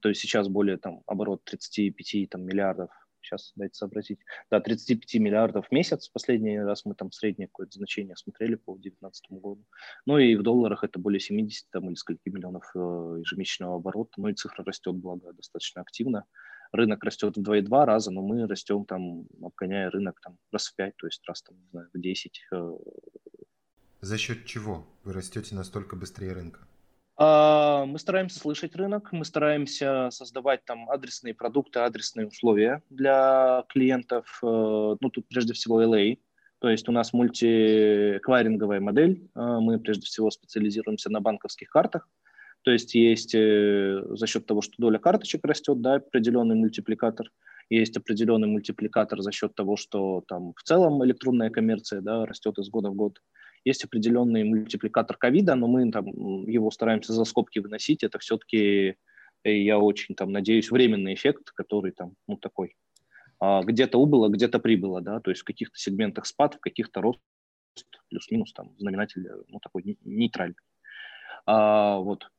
То 0.00 0.08
есть 0.08 0.20
сейчас 0.20 0.48
более 0.48 0.78
там 0.78 1.04
оборот 1.06 1.44
35 1.44 2.28
там, 2.28 2.42
миллиардов. 2.42 2.90
Сейчас 3.20 3.52
дайте 3.54 3.74
сообразить, 3.74 4.18
да, 4.50 4.58
35 4.58 5.20
миллиардов 5.20 5.68
в 5.68 5.72
месяц, 5.72 6.08
последний 6.08 6.58
раз 6.58 6.84
мы 6.84 6.96
там 6.96 7.12
среднее 7.12 7.46
какое-то 7.46 7.78
значение 7.78 8.16
смотрели 8.16 8.56
по 8.56 8.72
2019 8.72 9.30
году, 9.30 9.62
ну 10.06 10.18
и 10.18 10.34
в 10.34 10.42
долларах 10.42 10.82
это 10.82 10.98
более 10.98 11.20
70 11.20 11.68
там, 11.70 11.88
или 11.88 11.94
скольки 11.94 12.30
миллионов 12.30 12.64
э, 12.74 12.78
ежемесячного 13.20 13.76
оборота, 13.76 14.12
ну 14.16 14.28
и 14.28 14.34
цифра 14.34 14.64
растет, 14.64 14.94
благо, 14.96 15.34
достаточно 15.34 15.82
активно, 15.82 16.24
рынок 16.72 17.04
растет 17.04 17.36
в 17.36 17.40
2,2 17.40 17.84
раза, 17.84 18.10
но 18.10 18.22
мы 18.22 18.46
растем 18.46 18.84
там, 18.84 19.26
обгоняя 19.42 19.90
рынок 19.90 20.20
там 20.20 20.38
раз 20.52 20.68
в 20.68 20.76
5, 20.76 20.96
то 20.96 21.06
есть 21.06 21.22
раз 21.26 21.42
там, 21.42 21.56
не 21.56 21.68
знаю, 21.70 21.88
в 21.92 22.00
10. 22.00 22.42
Э. 22.52 22.72
За 24.00 24.18
счет 24.18 24.46
чего 24.46 24.86
вы 25.04 25.12
растете 25.12 25.54
настолько 25.54 25.96
быстрее 25.96 26.32
рынка? 26.32 26.66
А, 27.22 27.84
мы 27.84 27.98
стараемся 27.98 28.38
слышать 28.38 28.74
рынок, 28.74 29.12
мы 29.12 29.26
стараемся 29.26 30.08
создавать 30.10 30.64
там 30.64 30.88
адресные 30.88 31.34
продукты, 31.34 31.80
адресные 31.80 32.26
условия 32.26 32.82
для 32.88 33.64
клиентов. 33.68 34.40
Э, 34.42 34.96
ну, 34.98 35.10
тут 35.10 35.28
прежде 35.28 35.52
всего 35.52 35.82
LA, 35.82 36.18
то 36.60 36.70
есть 36.70 36.88
у 36.88 36.92
нас 36.92 37.12
мультикваринговая 37.12 38.80
модель. 38.80 39.28
Э, 39.34 39.58
мы 39.60 39.78
прежде 39.78 40.06
всего 40.06 40.30
специализируемся 40.30 41.10
на 41.10 41.20
банковских 41.20 41.68
картах. 41.68 42.08
То 42.62 42.70
есть 42.70 42.94
есть 42.94 43.34
э, 43.34 44.02
за 44.10 44.26
счет 44.26 44.46
того, 44.46 44.60
что 44.60 44.74
доля 44.78 44.98
карточек 44.98 45.44
растет, 45.44 45.80
да, 45.80 45.94
определенный 45.94 46.56
мультипликатор. 46.56 47.30
Есть 47.70 47.96
определенный 47.96 48.48
мультипликатор 48.48 49.22
за 49.22 49.32
счет 49.32 49.54
того, 49.54 49.76
что 49.76 50.24
там 50.26 50.52
в 50.56 50.62
целом 50.62 51.04
электронная 51.04 51.50
коммерция 51.50 52.00
да, 52.00 52.26
растет 52.26 52.58
из 52.58 52.68
года 52.68 52.90
в 52.90 52.94
год. 52.94 53.20
Есть 53.64 53.84
определенный 53.84 54.44
мультипликатор 54.44 55.16
ковида, 55.16 55.54
но 55.54 55.68
мы 55.68 55.90
там 55.90 56.06
его 56.46 56.70
стараемся 56.70 57.12
за 57.12 57.24
скобки 57.24 57.58
выносить. 57.60 58.02
Это 58.02 58.18
все-таки, 58.18 58.96
э, 59.44 59.56
я 59.56 59.78
очень 59.78 60.14
там 60.14 60.32
надеюсь, 60.32 60.70
временный 60.70 61.14
эффект, 61.14 61.52
который 61.52 61.92
там, 61.92 62.14
ну, 62.26 62.36
такой, 62.36 62.74
а, 63.38 63.62
где-то 63.62 63.98
убыло, 63.98 64.28
где-то 64.28 64.58
прибыло, 64.58 65.00
да, 65.00 65.20
то 65.20 65.30
есть 65.30 65.42
в 65.42 65.44
каких-то 65.44 65.78
сегментах 65.78 66.26
спад, 66.26 66.56
в 66.56 66.60
каких-то 66.60 67.00
рост, 67.00 67.20
плюс-минус 68.10 68.52
там 68.52 68.74
знаменатель, 68.78 69.26
э, 69.26 69.42
ну, 69.48 69.60
такой 69.60 69.96
нейтральный. 70.04 70.56
А, 71.46 71.98
вот. 71.98 72.30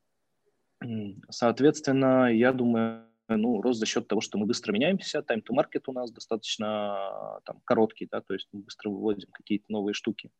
Соответственно, 1.30 2.34
я 2.34 2.52
думаю, 2.52 3.06
ну, 3.30 3.62
рост 3.62 3.80
за 3.80 3.86
счет 3.86 4.08
того, 4.08 4.22
что 4.22 4.38
мы 4.38 4.46
быстро 4.46 4.74
меняемся, 4.74 5.20
time 5.20 5.42
to 5.42 5.56
market 5.56 5.84
у 5.88 5.94
нас 5.94 6.12
достаточно 6.12 7.40
там, 7.46 7.62
короткий, 7.66 8.08
да, 8.12 8.22
то 8.22 8.34
есть 8.34 8.50
мы 8.52 8.62
быстро 8.62 8.90
выводим 8.90 9.30
какие-то 9.32 9.66
новые 9.70 9.94
штуки 9.94 10.32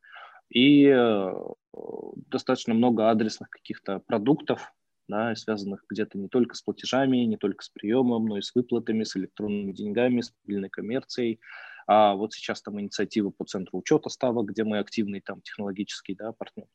и 0.52 0.86
э, 0.86 1.34
достаточно 2.28 2.74
много 2.74 3.10
адресных 3.10 3.50
каких-то 3.50 4.00
продуктов, 4.00 4.74
да, 5.08 5.34
связанных 5.36 5.84
где-то 5.90 6.18
не 6.18 6.28
только 6.28 6.56
с 6.56 6.62
платежами, 6.62 7.18
не 7.18 7.38
только 7.38 7.64
с 7.64 7.70
приемом, 7.70 8.26
но 8.26 8.38
и 8.38 8.42
с 8.42 8.54
выплатами, 8.54 9.04
с 9.04 9.16
электронными 9.16 9.72
деньгами, 9.72 10.22
с 10.22 10.34
мобильной 10.44 10.70
коммерцией. 10.70 11.40
А 11.88 12.16
вот 12.16 12.34
сейчас 12.34 12.62
там 12.62 12.80
инициатива 12.80 13.30
по 13.30 13.46
центру 13.46 13.80
учета 13.80 14.10
ставок, 14.10 14.48
где 14.48 14.64
мы 14.64 14.80
активный 14.80 15.22
там 15.22 15.42
технологический 15.42 16.16
да, 16.16 16.34
партнер. 16.34 16.68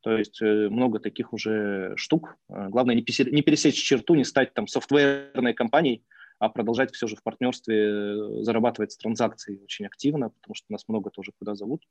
То 0.00 0.16
есть 0.16 0.40
э, 0.40 0.68
много 0.68 0.98
таких 1.00 1.32
уже 1.32 1.94
штук. 1.96 2.36
Э, 2.48 2.68
главное 2.68 2.94
не, 2.94 3.02
пересечь 3.02 3.82
черту, 3.82 4.14
не 4.14 4.24
стать 4.24 4.54
там 4.54 4.66
софтверной 4.68 5.54
компанией, 5.54 6.04
а 6.38 6.48
продолжать 6.48 6.94
все 6.94 7.06
же 7.06 7.16
в 7.16 7.22
партнерстве 7.22 8.42
зарабатывать 8.42 8.92
с 8.92 8.96
транзакцией 8.96 9.62
очень 9.62 9.86
активно, 9.86 10.30
потому 10.30 10.54
что 10.54 10.66
нас 10.70 10.84
много 10.86 11.10
тоже 11.10 11.32
куда 11.38 11.54
зовут. 11.54 11.82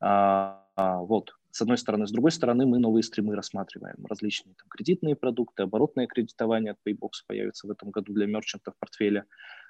А, 0.00 0.64
а, 0.76 0.98
вот, 0.98 1.32
с 1.50 1.62
одной 1.62 1.78
стороны. 1.78 2.06
С 2.06 2.12
другой 2.12 2.32
стороны, 2.32 2.66
мы 2.66 2.78
новые 2.78 3.02
стримы 3.02 3.34
рассматриваем. 3.34 3.96
Различные 4.08 4.54
там, 4.54 4.68
кредитные 4.68 5.16
продукты, 5.16 5.62
оборотное 5.62 6.06
кредитование 6.06 6.72
от 6.72 6.78
Paybox 6.86 7.10
появится 7.26 7.66
в 7.66 7.70
этом 7.70 7.90
году 7.90 8.12
для 8.12 8.26
мерчантов 8.26 8.74
портфеля. 8.78 9.24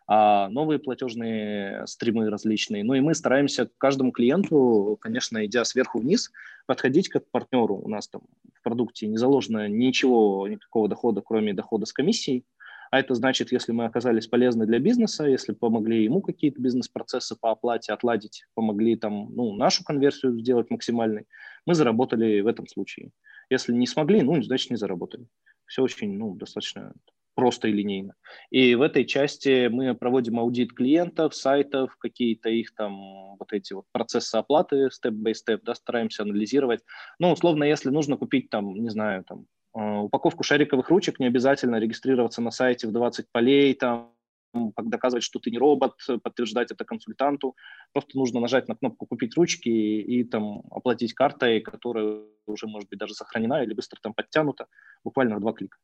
А 0.08 0.48
новые 0.48 0.78
платежные 0.78 1.86
стримы 1.86 2.30
различные. 2.30 2.84
Ну 2.84 2.94
и 2.94 3.00
мы 3.00 3.14
стараемся 3.14 3.66
к 3.66 3.76
каждому 3.78 4.12
клиенту, 4.12 4.96
конечно, 5.00 5.44
идя 5.44 5.64
сверху 5.64 5.98
вниз, 5.98 6.30
подходить 6.66 7.08
как 7.08 7.26
к 7.26 7.30
партнеру. 7.30 7.76
У 7.76 7.88
нас 7.88 8.08
там 8.08 8.22
в 8.54 8.62
продукте 8.62 9.06
не 9.08 9.16
заложено 9.16 9.68
ничего, 9.68 10.46
никакого 10.46 10.88
дохода, 10.88 11.22
кроме 11.22 11.54
дохода 11.54 11.86
с 11.86 11.92
комиссией. 11.92 12.44
А 12.90 13.00
это 13.00 13.14
значит, 13.14 13.52
если 13.52 13.72
мы 13.72 13.84
оказались 13.84 14.26
полезны 14.26 14.66
для 14.66 14.78
бизнеса, 14.78 15.24
если 15.24 15.52
помогли 15.52 16.04
ему 16.04 16.22
какие-то 16.22 16.60
бизнес-процессы 16.60 17.36
по 17.36 17.50
оплате 17.50 17.92
отладить, 17.92 18.44
помогли 18.54 18.96
там, 18.96 19.34
ну, 19.34 19.54
нашу 19.54 19.84
конверсию 19.84 20.38
сделать 20.38 20.70
максимальной, 20.70 21.26
мы 21.66 21.74
заработали 21.74 22.40
в 22.40 22.46
этом 22.46 22.66
случае. 22.66 23.10
Если 23.50 23.72
не 23.72 23.86
смогли, 23.86 24.22
ну, 24.22 24.42
значит, 24.42 24.70
не 24.70 24.76
заработали. 24.76 25.26
Все 25.66 25.82
очень, 25.82 26.16
ну, 26.16 26.34
достаточно 26.34 26.92
просто 27.36 27.68
и 27.68 27.72
линейно. 27.72 28.14
И 28.50 28.74
в 28.74 28.82
этой 28.82 29.04
части 29.04 29.68
мы 29.68 29.94
проводим 29.94 30.40
аудит 30.40 30.72
клиентов, 30.72 31.34
сайтов, 31.34 31.94
какие-то 31.98 32.48
их 32.48 32.74
там 32.74 33.36
вот 33.38 33.52
эти 33.52 33.74
вот 33.74 33.84
процессы 33.92 34.34
оплаты 34.36 34.90
степ-бай-степ, 34.90 35.62
да, 35.62 35.74
стараемся 35.74 36.22
анализировать. 36.22 36.80
Ну, 37.18 37.30
условно, 37.30 37.64
если 37.64 37.90
нужно 37.90 38.16
купить 38.16 38.48
там, 38.48 38.74
не 38.74 38.88
знаю, 38.88 39.22
там 39.24 39.46
упаковку 39.76 40.42
шариковых 40.42 40.88
ручек 40.88 41.18
не 41.20 41.26
обязательно 41.26 41.76
регистрироваться 41.76 42.40
на 42.40 42.50
сайте 42.50 42.86
в 42.86 42.92
20 42.92 43.26
полей, 43.30 43.74
там, 43.74 44.12
доказывать, 44.54 45.22
что 45.22 45.38
ты 45.38 45.50
не 45.50 45.58
робот, 45.58 45.94
подтверждать 46.22 46.72
это 46.72 46.84
консультанту. 46.84 47.54
Просто 47.92 48.16
нужно 48.16 48.40
нажать 48.40 48.68
на 48.68 48.74
кнопку 48.74 49.06
«Купить 49.06 49.36
ручки» 49.36 49.68
и, 49.68 50.20
и 50.20 50.24
там 50.24 50.62
оплатить 50.70 51.12
картой, 51.12 51.60
которая 51.60 52.22
уже, 52.46 52.66
может 52.66 52.88
быть, 52.88 52.98
даже 52.98 53.14
сохранена 53.14 53.62
или 53.62 53.74
быстро 53.74 53.98
там 54.00 54.14
подтянута, 54.14 54.66
буквально 55.04 55.36
в 55.36 55.40
два 55.40 55.52
клика. 55.52 55.76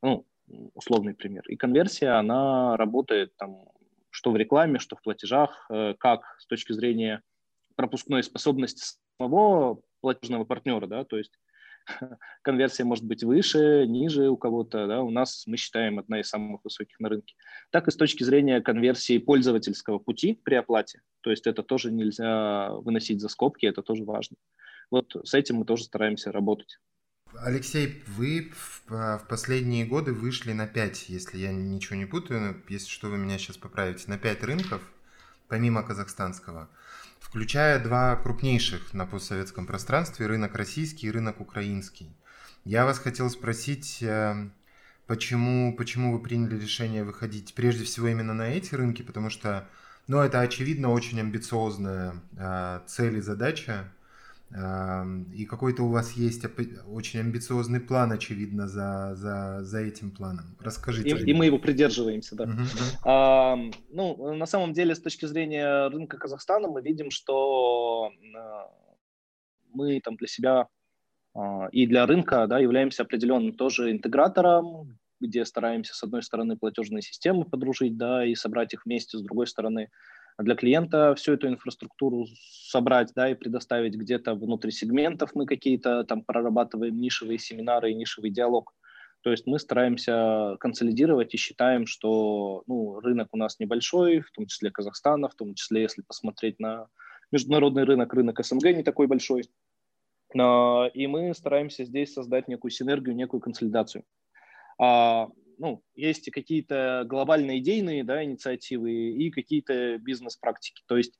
Ну, 0.00 0.24
условный 0.74 1.14
пример. 1.14 1.42
И 1.48 1.56
конверсия, 1.56 2.18
она 2.18 2.76
работает 2.76 3.36
там 3.36 3.68
что 4.14 4.30
в 4.30 4.36
рекламе, 4.36 4.78
что 4.78 4.94
в 4.94 5.02
платежах, 5.02 5.66
э, 5.70 5.94
как 5.98 6.36
с 6.38 6.46
точки 6.46 6.72
зрения 6.72 7.20
пропускной 7.74 8.22
способности 8.22 8.96
самого 9.18 9.80
платежного 10.00 10.44
партнера, 10.44 10.86
да, 10.86 11.04
то 11.04 11.18
есть 11.18 11.32
конверсия 12.42 12.84
может 12.84 13.04
быть 13.04 13.22
выше, 13.22 13.86
ниже 13.86 14.28
у 14.28 14.36
кого-то, 14.36 14.86
да, 14.86 15.02
у 15.02 15.10
нас, 15.10 15.44
мы 15.46 15.56
считаем, 15.56 15.98
одна 15.98 16.20
из 16.20 16.28
самых 16.28 16.64
высоких 16.64 16.98
на 17.00 17.08
рынке. 17.08 17.34
Так 17.70 17.88
и 17.88 17.90
с 17.90 17.96
точки 17.96 18.24
зрения 18.24 18.60
конверсии 18.60 19.18
пользовательского 19.18 19.98
пути 19.98 20.40
при 20.44 20.54
оплате, 20.54 21.02
то 21.20 21.30
есть 21.30 21.46
это 21.46 21.62
тоже 21.62 21.90
нельзя 21.90 22.70
выносить 22.70 23.20
за 23.20 23.28
скобки, 23.28 23.66
это 23.66 23.82
тоже 23.82 24.04
важно. 24.04 24.36
Вот 24.90 25.16
с 25.24 25.34
этим 25.34 25.56
мы 25.56 25.64
тоже 25.64 25.84
стараемся 25.84 26.32
работать. 26.32 26.78
Алексей, 27.36 28.02
вы 28.06 28.52
в, 28.54 28.84
а, 28.90 29.18
последние 29.28 29.84
годы 29.86 30.12
вышли 30.12 30.52
на 30.52 30.66
5, 30.66 31.08
если 31.08 31.38
я 31.38 31.52
ничего 31.52 31.96
не 31.96 32.06
путаю, 32.06 32.62
если 32.68 32.88
что, 32.88 33.08
вы 33.08 33.18
меня 33.18 33.38
сейчас 33.38 33.56
поправите, 33.56 34.04
на 34.06 34.18
5 34.18 34.44
рынков, 34.44 34.82
помимо 35.48 35.82
казахстанского 35.82 36.68
включая 37.34 37.82
два 37.82 38.14
крупнейших 38.14 38.94
на 38.94 39.06
постсоветском 39.06 39.66
пространстве, 39.66 40.28
рынок 40.28 40.54
российский 40.54 41.08
и 41.08 41.10
рынок 41.10 41.40
украинский. 41.40 42.16
Я 42.64 42.84
вас 42.84 43.00
хотел 43.00 43.28
спросить, 43.28 44.00
э, 44.02 44.50
почему, 45.08 45.74
почему 45.74 46.12
вы 46.12 46.22
приняли 46.22 46.56
решение 46.56 47.02
выходить 47.02 47.52
прежде 47.54 47.82
всего 47.82 48.06
именно 48.06 48.34
на 48.34 48.50
эти 48.50 48.76
рынки, 48.76 49.02
потому 49.02 49.30
что, 49.30 49.68
ну, 50.06 50.20
это 50.20 50.42
очевидно 50.42 50.90
очень 50.90 51.18
амбициозная 51.18 52.22
э, 52.38 52.82
цель 52.86 53.16
и 53.16 53.20
задача, 53.20 53.92
и 54.54 55.46
какой-то 55.46 55.82
у 55.82 55.88
вас 55.88 56.12
есть 56.12 56.44
очень 56.86 57.20
амбициозный 57.20 57.80
план, 57.80 58.12
очевидно, 58.12 58.68
за, 58.68 59.14
за, 59.16 59.64
за 59.64 59.80
этим 59.80 60.12
планом. 60.12 60.56
Расскажите. 60.60 61.08
И, 61.08 61.30
и 61.30 61.34
мы 61.34 61.46
его 61.46 61.58
придерживаемся, 61.58 62.36
да. 62.36 62.44
Uh-huh. 62.44 62.98
А, 63.04 63.56
ну, 63.90 64.34
на 64.34 64.46
самом 64.46 64.72
деле, 64.72 64.94
с 64.94 65.00
точки 65.00 65.26
зрения 65.26 65.88
рынка 65.88 66.18
Казахстана, 66.18 66.68
мы 66.68 66.82
видим, 66.82 67.10
что 67.10 68.12
а, 68.36 68.70
мы 69.72 70.00
там 70.00 70.14
для 70.14 70.28
себя 70.28 70.68
а, 71.34 71.66
и 71.72 71.86
для 71.88 72.06
рынка 72.06 72.46
да, 72.46 72.60
являемся 72.60 73.02
определенным 73.02 73.54
тоже 73.54 73.90
интегратором, 73.90 74.98
где 75.18 75.44
стараемся, 75.44 75.94
с 75.94 76.02
одной 76.04 76.22
стороны, 76.22 76.56
платежные 76.56 77.02
системы 77.02 77.44
подружить, 77.44 77.96
да, 77.96 78.24
и 78.24 78.36
собрать 78.36 78.72
их 78.72 78.84
вместе, 78.84 79.18
с 79.18 79.22
другой 79.22 79.48
стороны, 79.48 79.90
для 80.38 80.54
клиента 80.56 81.14
всю 81.14 81.34
эту 81.34 81.48
инфраструктуру 81.48 82.26
собрать, 82.42 83.12
да, 83.14 83.30
и 83.30 83.34
предоставить 83.34 83.94
где-то 83.94 84.34
внутри 84.34 84.70
сегментов 84.72 85.30
мы 85.34 85.46
какие-то 85.46 86.04
там 86.04 86.22
прорабатываем 86.22 86.96
нишевые 86.96 87.38
семинары 87.38 87.92
и 87.92 87.94
нишевый 87.94 88.30
диалог. 88.30 88.72
То 89.22 89.30
есть 89.30 89.46
мы 89.46 89.58
стараемся 89.58 90.56
консолидировать 90.60 91.32
и 91.32 91.38
считаем, 91.38 91.86
что 91.86 92.62
ну, 92.66 93.00
рынок 93.00 93.28
у 93.32 93.38
нас 93.38 93.58
небольшой, 93.58 94.20
в 94.20 94.30
том 94.32 94.46
числе 94.46 94.70
Казахстана, 94.70 95.28
в 95.28 95.34
том 95.34 95.54
числе, 95.54 95.82
если 95.82 96.02
посмотреть 96.02 96.60
на 96.60 96.88
международный 97.32 97.84
рынок, 97.84 98.12
рынок 98.12 98.44
СНГ 98.44 98.64
не 98.64 98.82
такой 98.82 99.06
большой. 99.06 99.48
И 100.34 101.06
мы 101.06 101.32
стараемся 101.34 101.84
здесь 101.84 102.12
создать 102.12 102.48
некую 102.48 102.70
синергию, 102.70 103.14
некую 103.14 103.40
консолидацию. 103.40 104.04
Ну, 105.58 105.82
есть 105.94 106.30
какие-то 106.30 107.04
глобальные 107.06 107.58
идейные 107.58 108.04
да, 108.04 108.22
инициативы 108.24 108.92
и 108.92 109.30
какие-то 109.30 109.98
бизнес-практики. 109.98 110.82
То 110.86 110.96
есть 110.96 111.18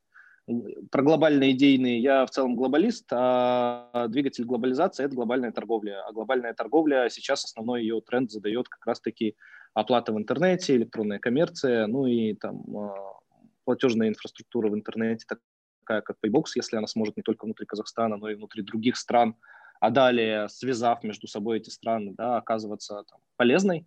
про 0.91 1.01
глобальные 1.01 1.53
идейные 1.53 1.99
я 1.99 2.25
в 2.25 2.29
целом 2.29 2.55
глобалист, 2.55 3.07
а 3.11 4.07
двигатель 4.09 4.45
глобализации– 4.45 5.03
это 5.05 5.15
глобальная 5.15 5.51
торговля. 5.51 6.05
А 6.05 6.11
глобальная 6.11 6.53
торговля 6.53 7.09
сейчас 7.09 7.45
основной 7.45 7.81
ее 7.81 8.01
тренд 8.01 8.31
задает 8.31 8.69
как 8.69 8.85
раз-таки 8.85 9.35
оплата 9.73 10.13
в 10.13 10.17
интернете, 10.17 10.75
электронная 10.75 11.19
коммерция, 11.19 11.87
ну 11.87 12.05
и 12.05 12.33
там 12.35 12.63
а, 12.77 13.19
платежная 13.65 14.07
инфраструктура 14.07 14.69
в 14.69 14.75
интернете, 14.75 15.25
такая 15.27 16.01
как 16.01 16.17
Paybox, 16.23 16.43
если 16.55 16.77
она 16.77 16.87
сможет 16.87 17.17
не 17.17 17.23
только 17.23 17.45
внутри 17.45 17.65
Казахстана, 17.65 18.15
но 18.17 18.29
и 18.29 18.35
внутри 18.35 18.63
других 18.63 18.95
стран, 18.97 19.35
а 19.81 19.89
далее, 19.89 20.47
связав 20.47 21.03
между 21.03 21.27
собой 21.27 21.57
эти 21.57 21.69
страны, 21.69 22.13
да, 22.15 22.37
оказываться 22.37 23.03
там, 23.09 23.19
полезной 23.35 23.85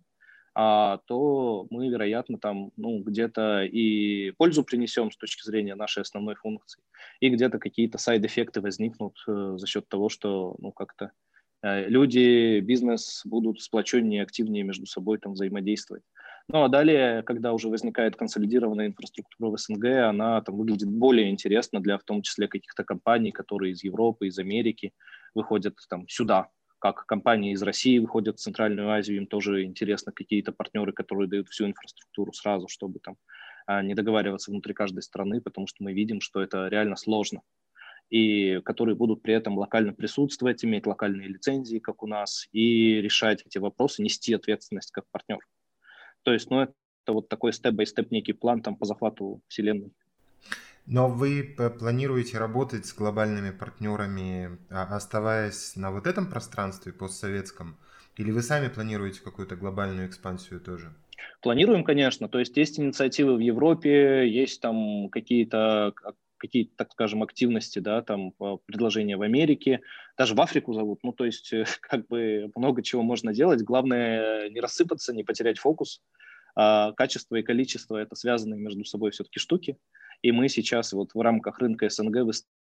то 1.07 1.67
мы, 1.69 1.87
вероятно, 1.87 2.37
там, 2.37 2.71
ну, 2.75 3.01
где-то 3.01 3.63
и 3.63 4.31
пользу 4.31 4.63
принесем 4.63 5.11
с 5.11 5.17
точки 5.17 5.45
зрения 5.45 5.75
нашей 5.75 6.01
основной 6.01 6.35
функции, 6.35 6.81
и 7.19 7.29
где-то 7.29 7.59
какие-то 7.59 7.97
сайд-эффекты 7.97 8.59
возникнут 8.59 9.15
э, 9.27 9.53
за 9.57 9.67
счет 9.67 9.87
того, 9.87 10.09
что, 10.09 10.55
ну, 10.59 10.71
как-то 10.71 11.11
э, 11.61 11.87
люди, 11.87 12.59
бизнес 12.59 13.21
будут 13.25 13.61
сплоченнее, 13.61 14.23
активнее 14.23 14.63
между 14.63 14.85
собой 14.85 15.19
там 15.19 15.33
взаимодействовать. 15.33 16.03
Ну, 16.51 16.63
а 16.63 16.67
далее, 16.67 17.21
когда 17.23 17.53
уже 17.53 17.69
возникает 17.69 18.15
консолидированная 18.15 18.87
инфраструктура 18.87 19.51
в 19.51 19.59
СНГ, 19.59 19.85
она 20.09 20.41
там 20.41 20.57
выглядит 20.57 20.89
более 20.89 21.29
интересно 21.29 21.79
для, 21.79 21.97
в 21.99 22.03
том 22.03 22.23
числе, 22.23 22.47
каких-то 22.47 22.83
компаний, 22.83 23.31
которые 23.31 23.73
из 23.73 23.83
Европы, 23.83 24.27
из 24.27 24.39
Америки 24.39 24.93
выходят 25.35 25.75
там 25.89 26.07
сюда, 26.09 26.49
как 26.79 27.05
компании 27.05 27.53
из 27.53 27.61
России 27.61 27.99
выходят 27.99 28.37
в 28.37 28.41
Центральную 28.41 28.89
Азию, 28.89 29.17
им 29.17 29.27
тоже 29.27 29.63
интересно 29.63 30.11
какие-то 30.11 30.51
партнеры, 30.51 30.93
которые 30.93 31.29
дают 31.29 31.49
всю 31.49 31.65
инфраструктуру 31.65 32.33
сразу, 32.33 32.67
чтобы 32.67 32.99
там 32.99 33.17
а, 33.67 33.83
не 33.83 33.93
договариваться 33.93 34.49
внутри 34.49 34.73
каждой 34.73 35.03
страны, 35.03 35.41
потому 35.41 35.67
что 35.67 35.83
мы 35.83 35.93
видим, 35.93 36.21
что 36.21 36.41
это 36.41 36.67
реально 36.67 36.95
сложно. 36.95 37.41
И 38.09 38.59
которые 38.61 38.95
будут 38.95 39.21
при 39.21 39.35
этом 39.35 39.57
локально 39.57 39.93
присутствовать, 39.93 40.65
иметь 40.65 40.87
локальные 40.87 41.27
лицензии, 41.27 41.77
как 41.77 42.01
у 42.01 42.07
нас, 42.07 42.47
и 42.51 42.95
решать 43.01 43.43
эти 43.45 43.59
вопросы, 43.59 44.01
нести 44.01 44.33
ответственность 44.33 44.91
как 44.91 45.05
партнер. 45.11 45.39
То 46.23 46.33
есть, 46.33 46.49
ну, 46.49 46.61
это 46.61 46.73
вот 47.07 47.29
такой 47.29 47.53
степ-бай-степ 47.53 48.09
некий 48.09 48.33
план 48.33 48.61
там 48.63 48.75
по 48.75 48.85
захвату 48.85 49.43
вселенной. 49.47 49.91
Но 50.89 51.07
вы 51.07 51.55
планируете 51.77 52.39
работать 52.39 52.87
с 52.87 52.95
глобальными 52.95 53.51
партнерами, 53.51 54.57
а, 54.71 54.95
оставаясь 54.95 55.75
на 55.75 55.91
вот 55.91 56.07
этом 56.07 56.27
пространстве 56.27 56.91
постсоветском? 56.91 57.77
Или 58.17 58.31
вы 58.31 58.41
сами 58.41 58.69
планируете 58.69 59.21
какую-то 59.21 59.55
глобальную 59.55 60.07
экспансию 60.07 60.59
тоже? 60.59 60.91
Планируем, 61.41 61.83
конечно. 61.83 62.27
То 62.27 62.39
есть 62.39 62.57
есть 62.57 62.79
инициативы 62.79 63.35
в 63.35 63.39
Европе, 63.39 64.27
есть 64.27 64.61
там 64.61 65.09
какие-то 65.09 65.93
какие 66.39 66.71
так 66.75 66.91
скажем, 66.93 67.21
активности, 67.21 67.79
да, 67.79 68.01
там 68.01 68.33
предложения 68.65 69.17
в 69.17 69.21
Америке, 69.21 69.81
даже 70.17 70.33
в 70.33 70.41
Африку 70.41 70.73
зовут. 70.73 71.01
Ну, 71.03 71.11
то 71.11 71.25
есть, 71.25 71.53
как 71.81 72.07
бы 72.07 72.51
много 72.55 72.81
чего 72.81 73.03
можно 73.03 73.31
делать. 73.31 73.61
Главное 73.61 74.49
не 74.49 74.59
рассыпаться, 74.59 75.13
не 75.13 75.23
потерять 75.23 75.59
фокус. 75.59 76.01
А 76.01 76.28
качество 76.55 77.35
и 77.35 77.43
количество– 77.43 77.97
это 77.97 78.15
связанные 78.15 78.59
между 78.59 78.83
собой 78.85 79.11
все-таки 79.11 79.39
штуки. 79.39 79.77
И 80.21 80.31
мы 80.31 80.49
сейчас 80.49 80.93
вот 80.93 81.13
в 81.13 81.21
рамках 81.21 81.59
рынка 81.59 81.89
СНГ 81.89 82.23
выстраиваем 82.23 82.53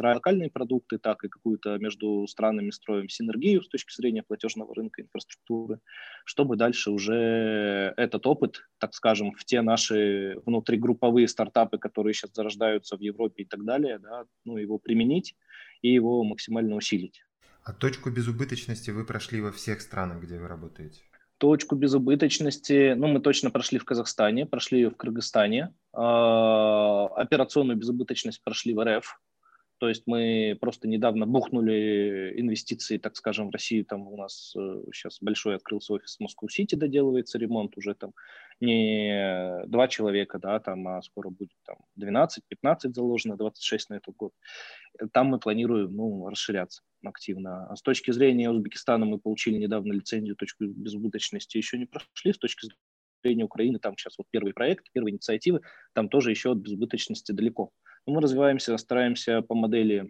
локальные 0.00 0.50
продукты, 0.50 0.98
так 0.98 1.22
и 1.24 1.28
какую-то 1.28 1.78
между 1.78 2.26
странами 2.26 2.70
строим 2.70 3.08
синергию 3.08 3.62
с 3.62 3.68
точки 3.68 3.94
зрения 3.94 4.22
платежного 4.22 4.74
рынка 4.74 5.02
инфраструктуры, 5.02 5.80
чтобы 6.24 6.56
дальше 6.56 6.90
уже 6.90 7.92
этот 7.96 8.26
опыт, 8.26 8.62
так 8.78 8.94
скажем, 8.94 9.32
в 9.32 9.44
те 9.44 9.60
наши 9.60 10.38
внутригрупповые 10.46 11.28
стартапы, 11.28 11.78
которые 11.78 12.14
сейчас 12.14 12.32
зарождаются 12.32 12.96
в 12.96 13.00
Европе 13.00 13.42
и 13.42 13.46
так 13.46 13.64
далее, 13.64 13.98
да, 13.98 14.24
ну, 14.44 14.56
его 14.56 14.78
применить 14.78 15.36
и 15.82 15.92
его 15.92 16.24
максимально 16.24 16.76
усилить. 16.76 17.22
А 17.64 17.72
точку 17.72 18.10
безубыточности 18.10 18.90
вы 18.90 19.04
прошли 19.04 19.40
во 19.40 19.52
всех 19.52 19.82
странах, 19.82 20.22
где 20.22 20.38
вы 20.38 20.48
работаете? 20.48 21.02
Точку 21.42 21.74
безубыточности, 21.74 22.94
ну, 22.96 23.08
мы 23.08 23.18
точно 23.18 23.50
прошли 23.50 23.80
в 23.80 23.84
Казахстане, 23.84 24.46
прошли 24.46 24.78
ее 24.78 24.90
в 24.90 24.96
Кыргызстане, 24.96 25.74
а, 25.92 27.06
операционную 27.16 27.76
безубыточность 27.76 28.44
прошли 28.44 28.72
в 28.72 28.84
РФ, 28.84 29.20
то 29.82 29.88
есть 29.88 30.04
мы 30.06 30.56
просто 30.60 30.86
недавно 30.86 31.26
бухнули 31.26 32.34
инвестиции, 32.36 32.98
так 32.98 33.16
скажем, 33.16 33.48
в 33.48 33.50
Россию. 33.50 33.84
Там 33.84 34.06
у 34.06 34.16
нас 34.16 34.52
сейчас 34.94 35.16
э, 35.20 35.24
большой 35.24 35.56
открылся 35.56 35.94
офис 35.94 36.18
в 36.18 36.20
Москву-Сити, 36.20 36.76
доделывается 36.76 37.36
ремонт 37.36 37.76
уже 37.76 37.94
там 37.94 38.12
не 38.60 39.66
два 39.66 39.88
человека, 39.88 40.38
да, 40.38 40.60
там, 40.60 40.86
а 40.86 41.02
скоро 41.02 41.30
будет 41.30 41.50
там 41.64 41.78
12-15 41.98 42.92
заложено, 42.92 43.36
26 43.36 43.90
на 43.90 43.94
этот 43.94 44.14
год. 44.14 44.32
Там 45.12 45.26
мы 45.26 45.40
планируем, 45.40 45.96
ну, 45.96 46.28
расширяться 46.28 46.82
активно. 47.04 47.66
А 47.66 47.74
с 47.74 47.82
точки 47.82 48.12
зрения 48.12 48.50
Узбекистана 48.50 49.04
мы 49.04 49.18
получили 49.18 49.58
недавно 49.58 49.94
лицензию, 49.94 50.36
точку 50.36 50.62
безубыточности 50.64 51.56
еще 51.56 51.76
не 51.76 51.86
прошли. 51.86 52.32
С 52.32 52.38
точки 52.38 52.68
зрения 53.24 53.42
Украины 53.42 53.80
там 53.80 53.96
сейчас 53.98 54.16
вот 54.16 54.28
первый 54.30 54.52
проект, 54.52 54.92
первые 54.92 55.14
инициативы, 55.14 55.60
там 55.92 56.08
тоже 56.08 56.30
еще 56.30 56.52
от 56.52 56.58
безубыточности 56.58 57.32
далеко. 57.32 57.72
Мы 58.06 58.20
развиваемся, 58.20 58.76
стараемся 58.78 59.42
по 59.42 59.54
модели, 59.54 60.08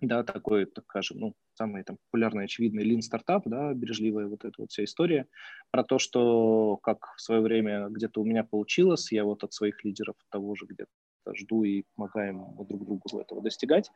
да, 0.00 0.22
такой, 0.24 0.66
так 0.66 0.84
скажем, 0.84 1.18
ну, 1.20 1.34
самый 1.54 1.84
там 1.84 1.98
популярный, 2.10 2.44
очевидный 2.44 2.84
lean 2.88 3.02
стартап, 3.02 3.44
да, 3.46 3.74
бережливая 3.74 4.28
вот 4.28 4.44
эта 4.44 4.54
вот 4.58 4.70
вся 4.72 4.84
история, 4.84 5.26
про 5.72 5.84
то, 5.84 5.98
что 5.98 6.78
как 6.78 7.14
в 7.16 7.22
свое 7.22 7.40
время 7.42 7.88
где-то 7.90 8.20
у 8.22 8.24
меня 8.24 8.44
получилось, 8.44 9.12
я 9.12 9.24
вот 9.24 9.44
от 9.44 9.52
своих 9.52 9.84
лидеров 9.84 10.16
того 10.30 10.54
же 10.56 10.66
где-то 10.66 10.90
жду 11.34 11.64
и 11.64 11.84
помогаем 11.96 12.56
друг 12.56 12.84
другу 12.86 13.20
этого 13.20 13.42
достигать. 13.42 13.90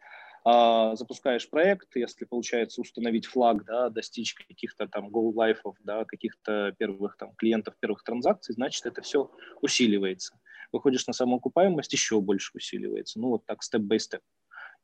А, 0.44 0.96
запускаешь 0.96 1.48
проект, 1.48 1.96
если 1.96 2.26
получается 2.26 2.80
установить 2.82 3.26
флаг, 3.26 3.64
да, 3.64 3.90
достичь 3.90 4.34
каких-то 4.34 4.88
там 4.88 5.08
go 5.08 5.32
лайфов, 5.34 5.76
да, 5.84 6.04
каких-то 6.04 6.74
первых 6.78 7.16
там 7.16 7.34
клиентов, 7.36 7.76
первых 7.80 8.02
транзакций, 8.04 8.54
значит, 8.54 8.86
это 8.86 9.02
все 9.02 9.30
усиливается 9.62 10.38
выходишь 10.72 11.06
на 11.06 11.12
самоокупаемость, 11.12 11.92
еще 11.92 12.20
больше 12.20 12.52
усиливается. 12.54 13.20
Ну, 13.20 13.28
вот 13.28 13.46
так, 13.46 13.62
степ-бай-степ. 13.62 14.22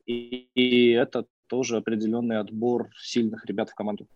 И, 0.06 0.48
и 0.54 0.90
это 0.90 1.26
тоже 1.48 1.76
определенный 1.76 2.38
отбор 2.38 2.90
сильных 2.98 3.44
ребят 3.46 3.70
в 3.70 3.74
команду. 3.74 4.06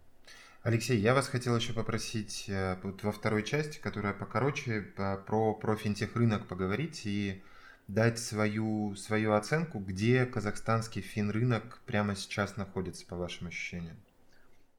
Алексей, 0.62 0.98
я 0.98 1.12
вас 1.14 1.26
хотел 1.26 1.56
еще 1.56 1.72
попросить 1.72 2.44
э, 2.48 2.76
вот 2.82 3.02
во 3.02 3.10
второй 3.10 3.42
части, 3.42 3.80
которая 3.80 4.12
покороче, 4.12 4.80
про, 4.80 5.54
про 5.54 5.76
финтех-рынок 5.76 6.46
поговорить 6.46 7.02
и 7.04 7.42
дать 7.88 8.18
свою, 8.20 8.94
свою 8.94 9.32
оценку, 9.32 9.80
где 9.80 10.24
казахстанский 10.24 11.02
фин-рынок 11.02 11.82
прямо 11.84 12.14
сейчас 12.14 12.56
находится, 12.56 13.06
по 13.06 13.16
вашим 13.16 13.48
ощущениям. 13.48 13.96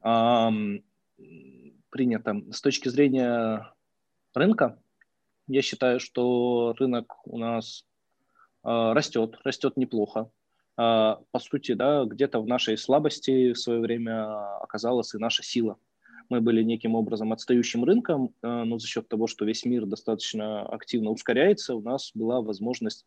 Um, 0.02 0.84
принято. 1.90 2.42
С 2.52 2.62
точки 2.62 2.90
зрения 2.90 3.74
рынка, 4.34 4.80
я 5.48 5.62
считаю, 5.62 6.00
что 6.00 6.76
рынок 6.80 7.16
у 7.26 7.38
нас 7.38 7.86
э, 8.64 8.94
растет, 8.94 9.38
растет 9.44 9.78
неплохо. 9.78 10.30
Э, 10.78 11.16
по 11.32 11.40
сути, 11.40 11.74
да, 11.74 12.06
где-то 12.06 12.40
в 12.40 12.48
нашей 12.48 12.78
слабости 12.78 13.54
в 13.54 13.60
свое 13.60 13.80
время 13.80 14.58
оказалась 14.60 15.14
и 15.14 15.18
наша 15.18 15.44
сила. 15.44 15.78
мы 16.30 16.40
были 16.42 16.64
неким 16.64 16.96
образом 16.96 17.34
отстающим 17.34 17.84
рынком, 17.84 18.34
э, 18.42 18.64
но 18.64 18.78
за 18.80 18.88
счет 18.88 19.08
того, 19.08 19.28
что 19.28 19.46
весь 19.46 19.66
мир 19.66 19.86
достаточно 19.86 20.62
активно 20.64 21.12
ускоряется, 21.12 21.76
у 21.76 21.82
нас 21.82 22.12
была 22.14 22.42
возможность 22.42 23.06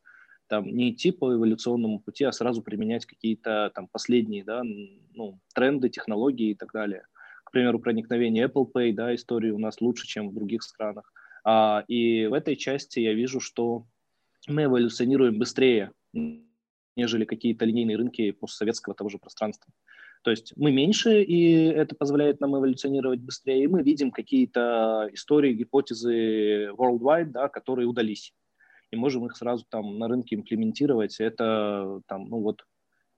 там 0.49 0.67
не 0.67 0.91
идти 0.91 1.11
по 1.11 1.33
эволюционному 1.35 1.99
пути, 2.01 2.25
а 2.25 2.33
сразу 2.33 2.63
применять 2.63 3.07
какие-то 3.07 3.73
там 3.75 3.89
последние 3.89 4.45
да, 4.45 4.63
ну, 5.15 5.41
тренды, 5.55 5.89
технологии 5.89 6.51
и 6.51 6.55
так 6.55 6.73
далее. 6.73 7.07
К 7.45 7.51
примеру, 7.51 7.79
проникновение 7.79 8.47
Apple 8.47 8.71
Pay, 8.73 8.93
да, 8.93 9.15
истории 9.15 9.51
у 9.51 9.59
нас 9.59 9.81
лучше, 9.81 10.07
чем 10.07 10.29
в 10.29 10.35
других 10.35 10.63
странах. 10.63 11.13
А, 11.49 11.85
и 11.87 12.27
в 12.27 12.33
этой 12.33 12.57
части 12.57 12.99
я 12.99 13.15
вижу, 13.15 13.39
что 13.39 13.87
мы 14.49 14.65
эволюционируем 14.65 15.39
быстрее, 15.39 15.93
нежели 16.97 17.25
какие-то 17.25 17.65
линейные 17.65 17.97
рынки 17.97 18.33
постсоветского 18.33 18.97
того 18.97 19.11
же 19.11 19.19
пространства. 19.19 19.73
То 20.25 20.33
есть 20.33 20.55
мы 20.57 20.73
меньше, 20.73 21.23
и 21.23 21.67
это 21.67 21.95
позволяет 21.95 22.41
нам 22.41 22.57
эволюционировать 22.57 23.21
быстрее, 23.21 23.63
и 23.63 23.69
мы 23.69 23.85
видим 23.85 24.11
какие-то 24.11 25.09
истории, 25.13 25.53
гипотезы 25.53 26.71
worldwide, 26.71 27.27
да, 27.27 27.49
которые 27.49 27.87
удались. 27.87 28.35
И 28.91 28.97
можем 28.97 29.25
их 29.27 29.37
сразу 29.37 29.65
там 29.69 30.01
на 30.01 30.09
рынке 30.09 30.35
имплементировать. 30.35 31.21
Это 31.21 32.01
там, 32.09 32.25
ну 32.25 32.41
вот, 32.41 32.65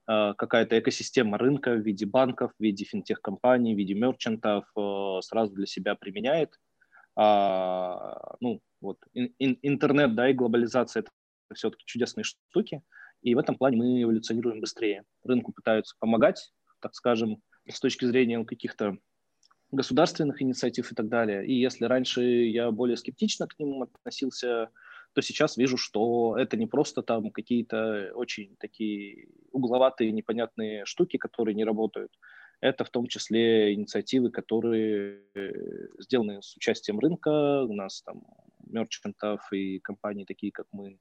э, 0.06 0.34
какая-то 0.36 0.78
экосистема 0.78 1.38
рынка 1.38 1.72
в 1.72 1.80
виде 1.80 2.04
банков, 2.04 2.52
в 2.58 2.62
виде 2.62 2.84
финтех-компаний, 2.84 3.74
в 3.74 3.78
виде 3.78 3.94
мерчантов 3.94 4.66
э, 4.76 5.20
сразу 5.22 5.54
для 5.54 5.66
себя 5.66 5.94
применяет. 5.94 6.58
А, 7.20 8.36
ну, 8.38 8.60
вот, 8.80 8.98
интернет, 9.12 10.14
да, 10.14 10.30
и 10.30 10.34
глобализация– 10.34 11.00
это 11.00 11.10
все-таки 11.52 11.82
чудесные 11.84 12.22
штуки, 12.22 12.80
и 13.22 13.34
в 13.34 13.38
этом 13.38 13.56
плане 13.56 13.76
мы 13.76 14.02
эволюционируем 14.02 14.60
быстрее. 14.60 15.02
Рынку 15.24 15.52
пытаются 15.52 15.96
помогать, 15.98 16.52
так 16.78 16.94
скажем, 16.94 17.42
с 17.68 17.80
точки 17.80 18.04
зрения 18.04 18.44
каких-то 18.44 18.98
государственных 19.72 20.40
инициатив 20.40 20.92
и 20.92 20.94
так 20.94 21.08
далее. 21.08 21.44
И 21.44 21.54
если 21.54 21.86
раньше 21.86 22.22
я 22.22 22.70
более 22.70 22.96
скептично 22.96 23.48
к 23.48 23.58
ним 23.58 23.82
относился, 23.82 24.70
то 25.12 25.20
сейчас 25.20 25.56
вижу, 25.56 25.76
что 25.76 26.36
это 26.38 26.56
не 26.56 26.68
просто 26.68 27.02
там 27.02 27.32
какие-то 27.32 28.12
очень 28.14 28.54
такие 28.60 29.26
угловатые, 29.50 30.12
непонятные 30.12 30.84
штуки, 30.84 31.16
которые 31.16 31.56
не 31.56 31.64
работают. 31.64 32.12
Это 32.60 32.84
в 32.84 32.90
том 32.90 33.06
числе 33.06 33.74
инициативы, 33.74 34.30
которые 34.30 35.22
сделаны 35.98 36.42
с 36.42 36.56
участием 36.56 36.98
рынка. 36.98 37.62
У 37.62 37.72
нас 37.72 38.02
там 38.02 38.22
мерчантов 38.66 39.40
и 39.52 39.78
компаний 39.78 40.24
такие, 40.24 40.52
как 40.52 40.66
мы, 40.72 40.98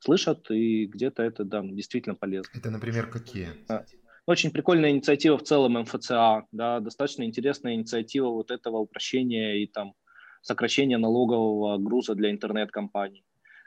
слышат, 0.00 0.50
и 0.50 0.86
где-то 0.86 1.22
это 1.22 1.44
да, 1.44 1.62
действительно 1.62 2.14
полезно. 2.14 2.50
Это, 2.54 2.70
например, 2.70 3.08
какие? 3.08 3.48
А, 3.68 3.84
очень 4.26 4.50
прикольная 4.50 4.90
инициатива 4.90 5.38
в 5.38 5.42
целом 5.42 5.80
МФЦА, 5.80 6.46
да, 6.52 6.80
достаточно 6.80 7.22
интересная 7.22 7.74
инициатива 7.74 8.28
вот 8.28 8.50
этого 8.50 8.78
упрощения 8.78 9.62
и 9.62 9.66
там 9.66 9.94
сокращения 10.42 10.98
налогового 10.98 11.78
груза 11.78 12.14
для 12.14 12.30
интернет-компаний. 12.30 13.24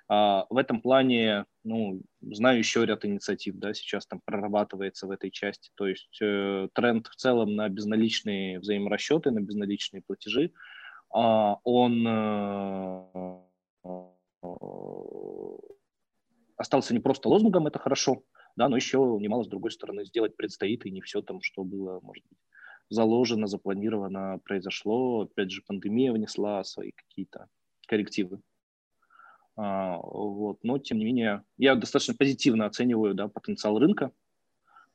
А, 0.10 0.48
в 0.50 0.58
этом 0.58 0.82
плане, 0.82 1.46
ну, 1.64 2.02
знаю 2.22 2.58
еще 2.58 2.84
ряд 2.84 3.06
инициатив, 3.06 3.56
да, 3.58 3.76
сейчас 3.76 4.08
там 4.08 4.22
прорабатывается 4.26 5.06
в 5.06 5.12
этой 5.12 5.30
части. 5.30 5.70
То 5.76 5.86
есть 5.86 6.18
э, 6.20 6.68
тренд 6.74 7.08
в 7.08 7.16
целом 7.16 7.56
на 7.56 7.70
безналичные 7.70 8.60
взаиморасчеты, 8.60 9.30
на 9.30 9.40
безналичные 9.40 10.02
платежи, 10.02 10.46
э, 10.46 10.50
он 11.12 12.08
э, 12.08 13.40
остался 16.58 16.94
не 16.96 17.00
просто 17.00 17.30
лозунгом, 17.30 17.68
это 17.68 17.78
хорошо, 17.78 18.24
да, 18.56 18.68
но 18.68 18.76
еще 18.78 18.98
немало, 19.22 19.44
с 19.44 19.48
другой 19.48 19.70
стороны, 19.72 20.06
сделать 20.06 20.36
предстоит, 20.36 20.88
и 20.88 20.92
не 20.92 21.02
все 21.02 21.22
там, 21.22 21.40
что 21.42 21.64
было, 21.64 22.00
может 22.02 22.26
быть, 22.28 22.40
заложено, 22.90 23.46
запланировано, 23.46 24.40
произошло. 24.44 25.22
Опять 25.22 25.52
же, 25.52 25.62
пандемия 25.68 26.12
внесла 26.12 26.64
свои 26.64 26.94
какие-то 26.94 27.48
коррективы. 27.88 28.42
А, 29.62 29.98
вот. 29.98 30.60
Но, 30.64 30.78
тем 30.78 31.00
не 31.00 31.06
менее, 31.06 31.44
я 31.58 31.76
достаточно 31.76 32.14
позитивно 32.14 32.66
оцениваю 32.66 33.14
да, 33.14 33.28
потенциал 33.28 33.78
рынка. 33.78 34.12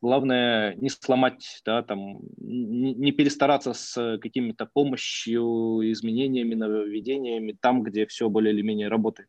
Главное 0.00 0.74
не 0.76 0.88
сломать, 0.88 1.60
да, 1.66 1.82
там, 1.82 2.20
не, 2.38 3.12
перестараться 3.12 3.74
с 3.74 4.18
какими-то 4.22 4.64
помощью, 4.64 5.80
изменениями, 5.92 6.54
нововведениями 6.54 7.52
там, 7.60 7.82
где 7.82 8.06
все 8.06 8.30
более 8.30 8.54
или 8.54 8.62
менее 8.62 8.88
работает. 8.88 9.28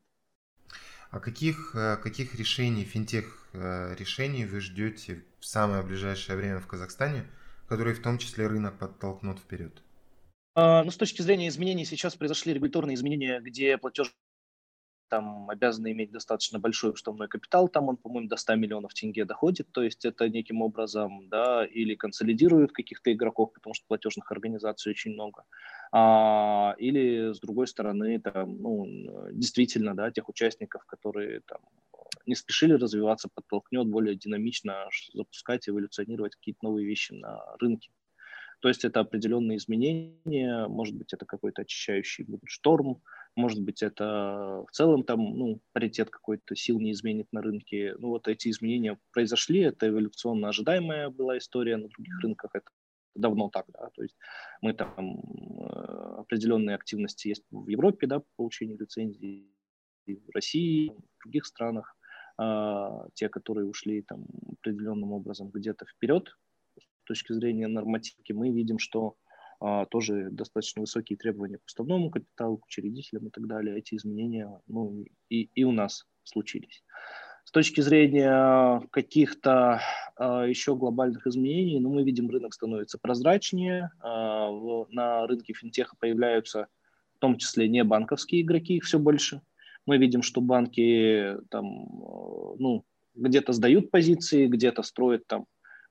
А 1.11 1.19
каких, 1.19 1.75
э, 1.75 1.97
каких 1.97 2.35
решений, 2.35 2.85
финтех 2.85 3.49
э, 3.53 3.93
решений 3.99 4.45
вы 4.45 4.61
ждете 4.61 5.23
в 5.39 5.45
самое 5.45 5.83
ближайшее 5.83 6.37
время 6.37 6.59
в 6.59 6.67
Казахстане, 6.67 7.25
которые 7.67 7.93
в 7.93 8.01
том 8.01 8.19
числе 8.19 8.47
рынок 8.47 8.77
подтолкнут 8.79 9.39
вперед? 9.39 9.81
А, 10.55 10.83
ну, 10.85 10.91
с 10.91 10.97
точки 10.97 11.21
зрения 11.21 11.49
изменений, 11.49 11.83
сейчас 11.83 12.15
произошли 12.15 12.53
регуляторные 12.53 12.95
изменения, 12.95 13.41
где 13.41 13.77
платеж 13.77 14.13
там 15.07 15.49
обязаны 15.49 15.91
иметь 15.91 16.11
достаточно 16.11 16.59
большой 16.59 16.91
уставной 16.91 17.27
капитал, 17.27 17.67
там 17.67 17.89
он, 17.89 17.97
по-моему, 17.97 18.27
до 18.27 18.37
100 18.37 18.55
миллионов 18.55 18.93
тенге 18.93 19.25
доходит, 19.25 19.67
то 19.71 19.83
есть 19.83 20.05
это 20.05 20.29
неким 20.29 20.61
образом, 20.61 21.29
да, 21.29 21.65
или 21.65 21.95
консолидируют 21.95 22.71
каких-то 22.71 23.11
игроков, 23.11 23.53
потому 23.53 23.73
что 23.73 23.85
платежных 23.87 24.31
организаций 24.31 24.91
очень 24.91 25.13
много, 25.13 25.43
а, 25.91 26.75
или, 26.77 27.33
с 27.33 27.39
другой 27.39 27.67
стороны, 27.67 28.19
там, 28.19 28.57
ну, 28.61 29.31
действительно, 29.31 29.95
да, 29.95 30.11
тех 30.11 30.29
участников, 30.29 30.85
которые 30.85 31.41
там 31.41 31.59
не 32.25 32.35
спешили 32.35 32.73
развиваться, 32.73 33.29
подтолкнет 33.33 33.87
более 33.87 34.15
динамично 34.15 34.89
запускать, 35.13 35.69
эволюционировать 35.69 36.35
какие-то 36.35 36.59
новые 36.63 36.87
вещи 36.87 37.13
на 37.13 37.39
рынке. 37.59 37.91
То 38.61 38.69
есть 38.69 38.83
это 38.85 39.01
определенные 39.01 39.57
изменения, 39.57 40.67
может 40.67 40.95
быть, 40.95 41.13
это 41.13 41.25
какой-то 41.25 41.61
очищающий 41.61 42.23
будет 42.23 42.49
шторм, 42.49 43.01
может 43.35 43.61
быть, 43.61 43.83
это 43.83 44.63
в 44.67 44.71
целом 44.71 45.03
там, 45.03 45.19
ну, 45.19 45.61
паритет 45.73 46.09
какой-то 46.09 46.55
сил 46.55 46.79
не 46.79 46.91
изменит 46.91 47.27
на 47.31 47.41
рынке. 47.41 47.95
Ну, 47.99 48.09
вот 48.09 48.27
эти 48.27 48.49
изменения 48.49 48.97
произошли, 49.11 49.59
это 49.61 49.89
эволюционно 49.89 50.49
ожидаемая 50.49 51.09
была 51.09 51.37
история 51.37 51.77
на 51.77 51.89
других 51.89 52.19
рынках, 52.21 52.51
это 52.53 52.69
давно 53.15 53.49
так, 53.49 53.65
да, 53.69 53.89
то 53.95 54.03
есть 54.03 54.17
мы 54.61 54.73
там 54.73 55.19
э, 55.19 56.19
определенные 56.19 56.75
активности 56.75 57.29
есть 57.29 57.45
в 57.49 57.67
Европе, 57.69 58.07
да, 58.07 58.19
по 58.19 58.25
получению 58.35 58.77
лицензии, 58.77 59.49
в 60.05 60.29
России, 60.33 60.89
в 60.89 61.23
других 61.23 61.45
странах, 61.45 61.95
э, 62.37 62.89
те, 63.13 63.29
которые 63.29 63.67
ушли 63.67 64.01
там 64.01 64.25
определенным 64.59 65.13
образом 65.13 65.49
где-то 65.49 65.85
вперед 65.85 66.35
с 66.77 67.07
точки 67.07 67.33
зрения 67.33 67.67
нормативки, 67.67 68.33
мы 68.33 68.49
видим, 68.51 68.79
что 68.79 69.09
а, 69.09 69.24
тоже 69.89 70.29
достаточно 70.31 70.81
высокие 70.81 71.17
требования 71.17 71.57
к 71.57 71.65
уставному 71.65 72.09
капиталу, 72.09 72.57
к 72.57 72.65
учредителям 72.65 73.27
и 73.27 73.31
так 73.31 73.47
далее. 73.47 73.77
Эти 73.77 73.95
изменения 73.95 74.49
ну, 74.67 75.05
и, 75.29 75.49
и 75.55 75.63
у 75.63 75.71
нас 75.71 76.05
случились. 76.23 76.83
С 77.45 77.51
точки 77.51 77.81
зрения 77.81 78.81
каких-то 78.89 79.79
а, 80.15 80.45
еще 80.45 80.75
глобальных 80.75 81.27
изменений, 81.27 81.79
ну, 81.79 81.93
мы 81.93 82.03
видим, 82.03 82.27
рынок 82.29 82.55
становится 82.55 82.97
прозрачнее, 82.97 83.91
а, 83.99 84.49
в, 84.49 84.87
на 84.89 85.27
рынке 85.27 85.53
финтеха 85.53 85.95
появляются 85.99 86.67
в 87.15 87.19
том 87.19 87.37
числе 87.37 87.69
не 87.69 87.83
банковские 87.83 88.41
игроки, 88.41 88.75
их 88.75 88.83
все 88.83 88.97
больше. 88.97 89.41
Мы 89.85 89.97
видим, 89.97 90.23
что 90.23 90.41
банки 90.41 91.37
там, 91.49 91.65
ну, 92.57 92.83
где-то 93.13 93.53
сдают 93.53 93.91
позиции, 93.91 94.47
где-то 94.47 94.81
строят 94.81 95.27
там 95.27 95.45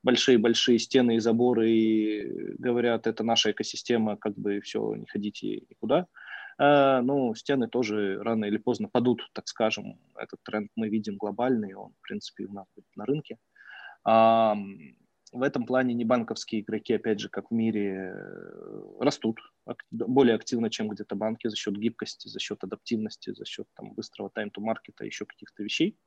большие-большие 0.04 0.78
стены 0.78 1.16
и 1.16 1.18
заборы 1.18 1.70
и 1.70 2.54
говорят, 2.58 3.06
это 3.06 3.24
наша 3.24 3.50
экосистема, 3.50 4.16
как 4.16 4.34
бы 4.34 4.60
все, 4.60 4.94
не 4.94 5.06
ходите 5.06 5.62
никуда. 5.70 6.06
А, 6.58 7.00
ну, 7.00 7.34
стены 7.34 7.68
тоже 7.68 8.22
рано 8.22 8.44
или 8.44 8.58
поздно 8.58 8.88
падут, 8.88 9.22
так 9.32 9.48
скажем. 9.48 9.98
Этот 10.16 10.40
тренд 10.44 10.70
мы 10.76 10.88
видим 10.88 11.16
глобальный, 11.16 11.74
он, 11.74 11.92
в 11.98 12.00
принципе, 12.02 12.44
у 12.44 12.52
нас 12.52 12.66
на 12.94 13.06
рынке. 13.06 13.38
А, 14.04 14.56
в 15.32 15.42
этом 15.42 15.64
плане 15.66 15.94
небанковские 15.94 16.60
игроки, 16.60 16.92
опять 16.92 17.18
же, 17.18 17.28
как 17.28 17.50
в 17.50 17.54
мире, 17.54 18.14
растут 19.00 19.40
более 19.90 20.36
активно, 20.36 20.70
чем 20.70 20.90
где-то 20.90 21.16
банки 21.16 21.48
за 21.48 21.56
счет 21.56 21.76
гибкости, 21.76 22.28
за 22.28 22.38
счет 22.38 22.62
адаптивности, 22.62 23.34
за 23.34 23.44
счет 23.44 23.66
там, 23.74 23.94
быстрого 23.94 24.30
time-to-маркета, 24.36 25.04
еще 25.04 25.24
каких-то 25.24 25.64
вещей. 25.64 25.98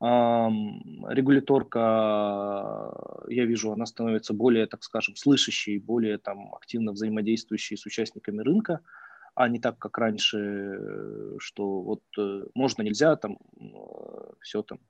Регуляторка, 0.00 1.80
я 3.28 3.44
вижу, 3.46 3.72
она 3.72 3.86
становится 3.86 4.34
более, 4.34 4.66
так 4.66 4.82
скажем, 4.82 5.16
слышащей, 5.16 5.78
более 5.78 6.18
там, 6.18 6.54
активно 6.54 6.92
взаимодействующей 6.92 7.76
с 7.76 7.86
участниками 7.86 8.42
рынка, 8.42 8.80
а 9.34 9.48
не 9.48 9.58
так, 9.58 9.78
как 9.78 9.96
раньше, 9.98 11.36
что 11.38 11.80
вот 11.82 12.02
э, 12.18 12.44
можно, 12.54 12.82
нельзя, 12.82 13.16
там, 13.16 13.38
все 14.40 14.62
там, 14.62 14.80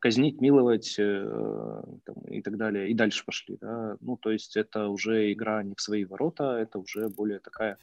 казнить, 0.00 0.40
миловать 0.40 0.96
э, 0.98 1.82
там, 2.04 2.16
и 2.28 2.42
так 2.42 2.56
далее, 2.56 2.88
и 2.88 2.94
дальше 2.94 3.24
пошли. 3.24 3.58
Да? 3.60 3.96
Ну, 4.00 4.16
то 4.16 4.30
есть 4.30 4.56
это 4.56 4.88
уже 4.88 5.32
игра 5.32 5.62
не 5.62 5.74
в 5.76 5.80
свои 5.80 6.04
ворота, 6.04 6.56
это 6.56 6.78
уже 6.78 7.08
более 7.08 7.38
такая 7.38 7.78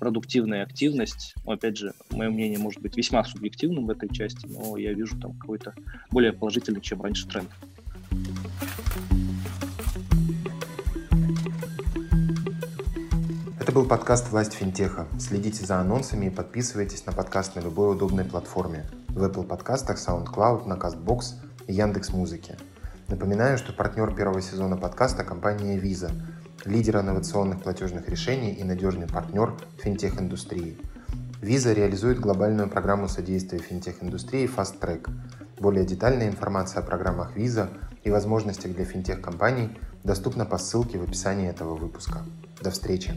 продуктивная 0.00 0.64
активность. 0.64 1.34
Но, 1.44 1.52
опять 1.52 1.76
же, 1.76 1.92
мое 2.10 2.30
мнение 2.30 2.58
может 2.58 2.80
быть 2.80 2.96
весьма 2.96 3.22
субъективным 3.22 3.86
в 3.86 3.90
этой 3.90 4.08
части, 4.08 4.46
но 4.46 4.76
я 4.76 4.92
вижу 4.94 5.16
там 5.20 5.34
какой-то 5.34 5.74
более 6.10 6.32
положительный, 6.32 6.80
чем 6.80 7.02
раньше 7.02 7.28
тренд. 7.28 7.48
Это 13.60 13.72
был 13.72 13.86
подкаст 13.86 14.30
«Власть 14.30 14.54
финтеха». 14.54 15.06
Следите 15.20 15.64
за 15.64 15.78
анонсами 15.78 16.26
и 16.26 16.30
подписывайтесь 16.30 17.04
на 17.06 17.12
подкаст 17.12 17.54
на 17.54 17.60
любой 17.60 17.92
удобной 17.92 18.24
платформе. 18.24 18.86
В 19.08 19.22
Apple 19.22 19.46
подкастах, 19.46 19.98
SoundCloud, 19.98 20.66
на 20.66 20.74
CastBox 20.74 21.34
и 21.68 21.74
Яндекс.Музыке. 21.74 22.56
Напоминаю, 23.08 23.58
что 23.58 23.72
партнер 23.72 24.14
первого 24.14 24.40
сезона 24.40 24.76
подкаста– 24.76 25.24
компания 25.24 25.78
Visa, 25.78 26.10
лидер 26.64 26.98
инновационных 26.98 27.62
платежных 27.62 28.08
решений 28.08 28.52
и 28.52 28.64
надежный 28.64 29.06
партнер 29.06 29.54
финтех-индустрии. 29.78 30.76
Visa 31.40 31.72
реализует 31.72 32.20
глобальную 32.20 32.68
программу 32.68 33.08
содействия 33.08 33.58
финтех-индустрии 33.58 34.48
Fast 34.48 34.78
Track. 34.80 35.10
Более 35.58 35.84
детальная 35.84 36.28
информация 36.28 36.82
о 36.82 36.86
программах 36.86 37.36
Visa 37.36 37.68
и 38.04 38.10
возможностях 38.10 38.74
для 38.74 38.84
финтех-компаний 38.84 39.70
доступна 40.04 40.44
по 40.44 40.58
ссылке 40.58 40.98
в 40.98 41.02
описании 41.02 41.48
этого 41.48 41.74
выпуска. 41.76 42.24
До 42.62 42.70
встречи! 42.70 43.14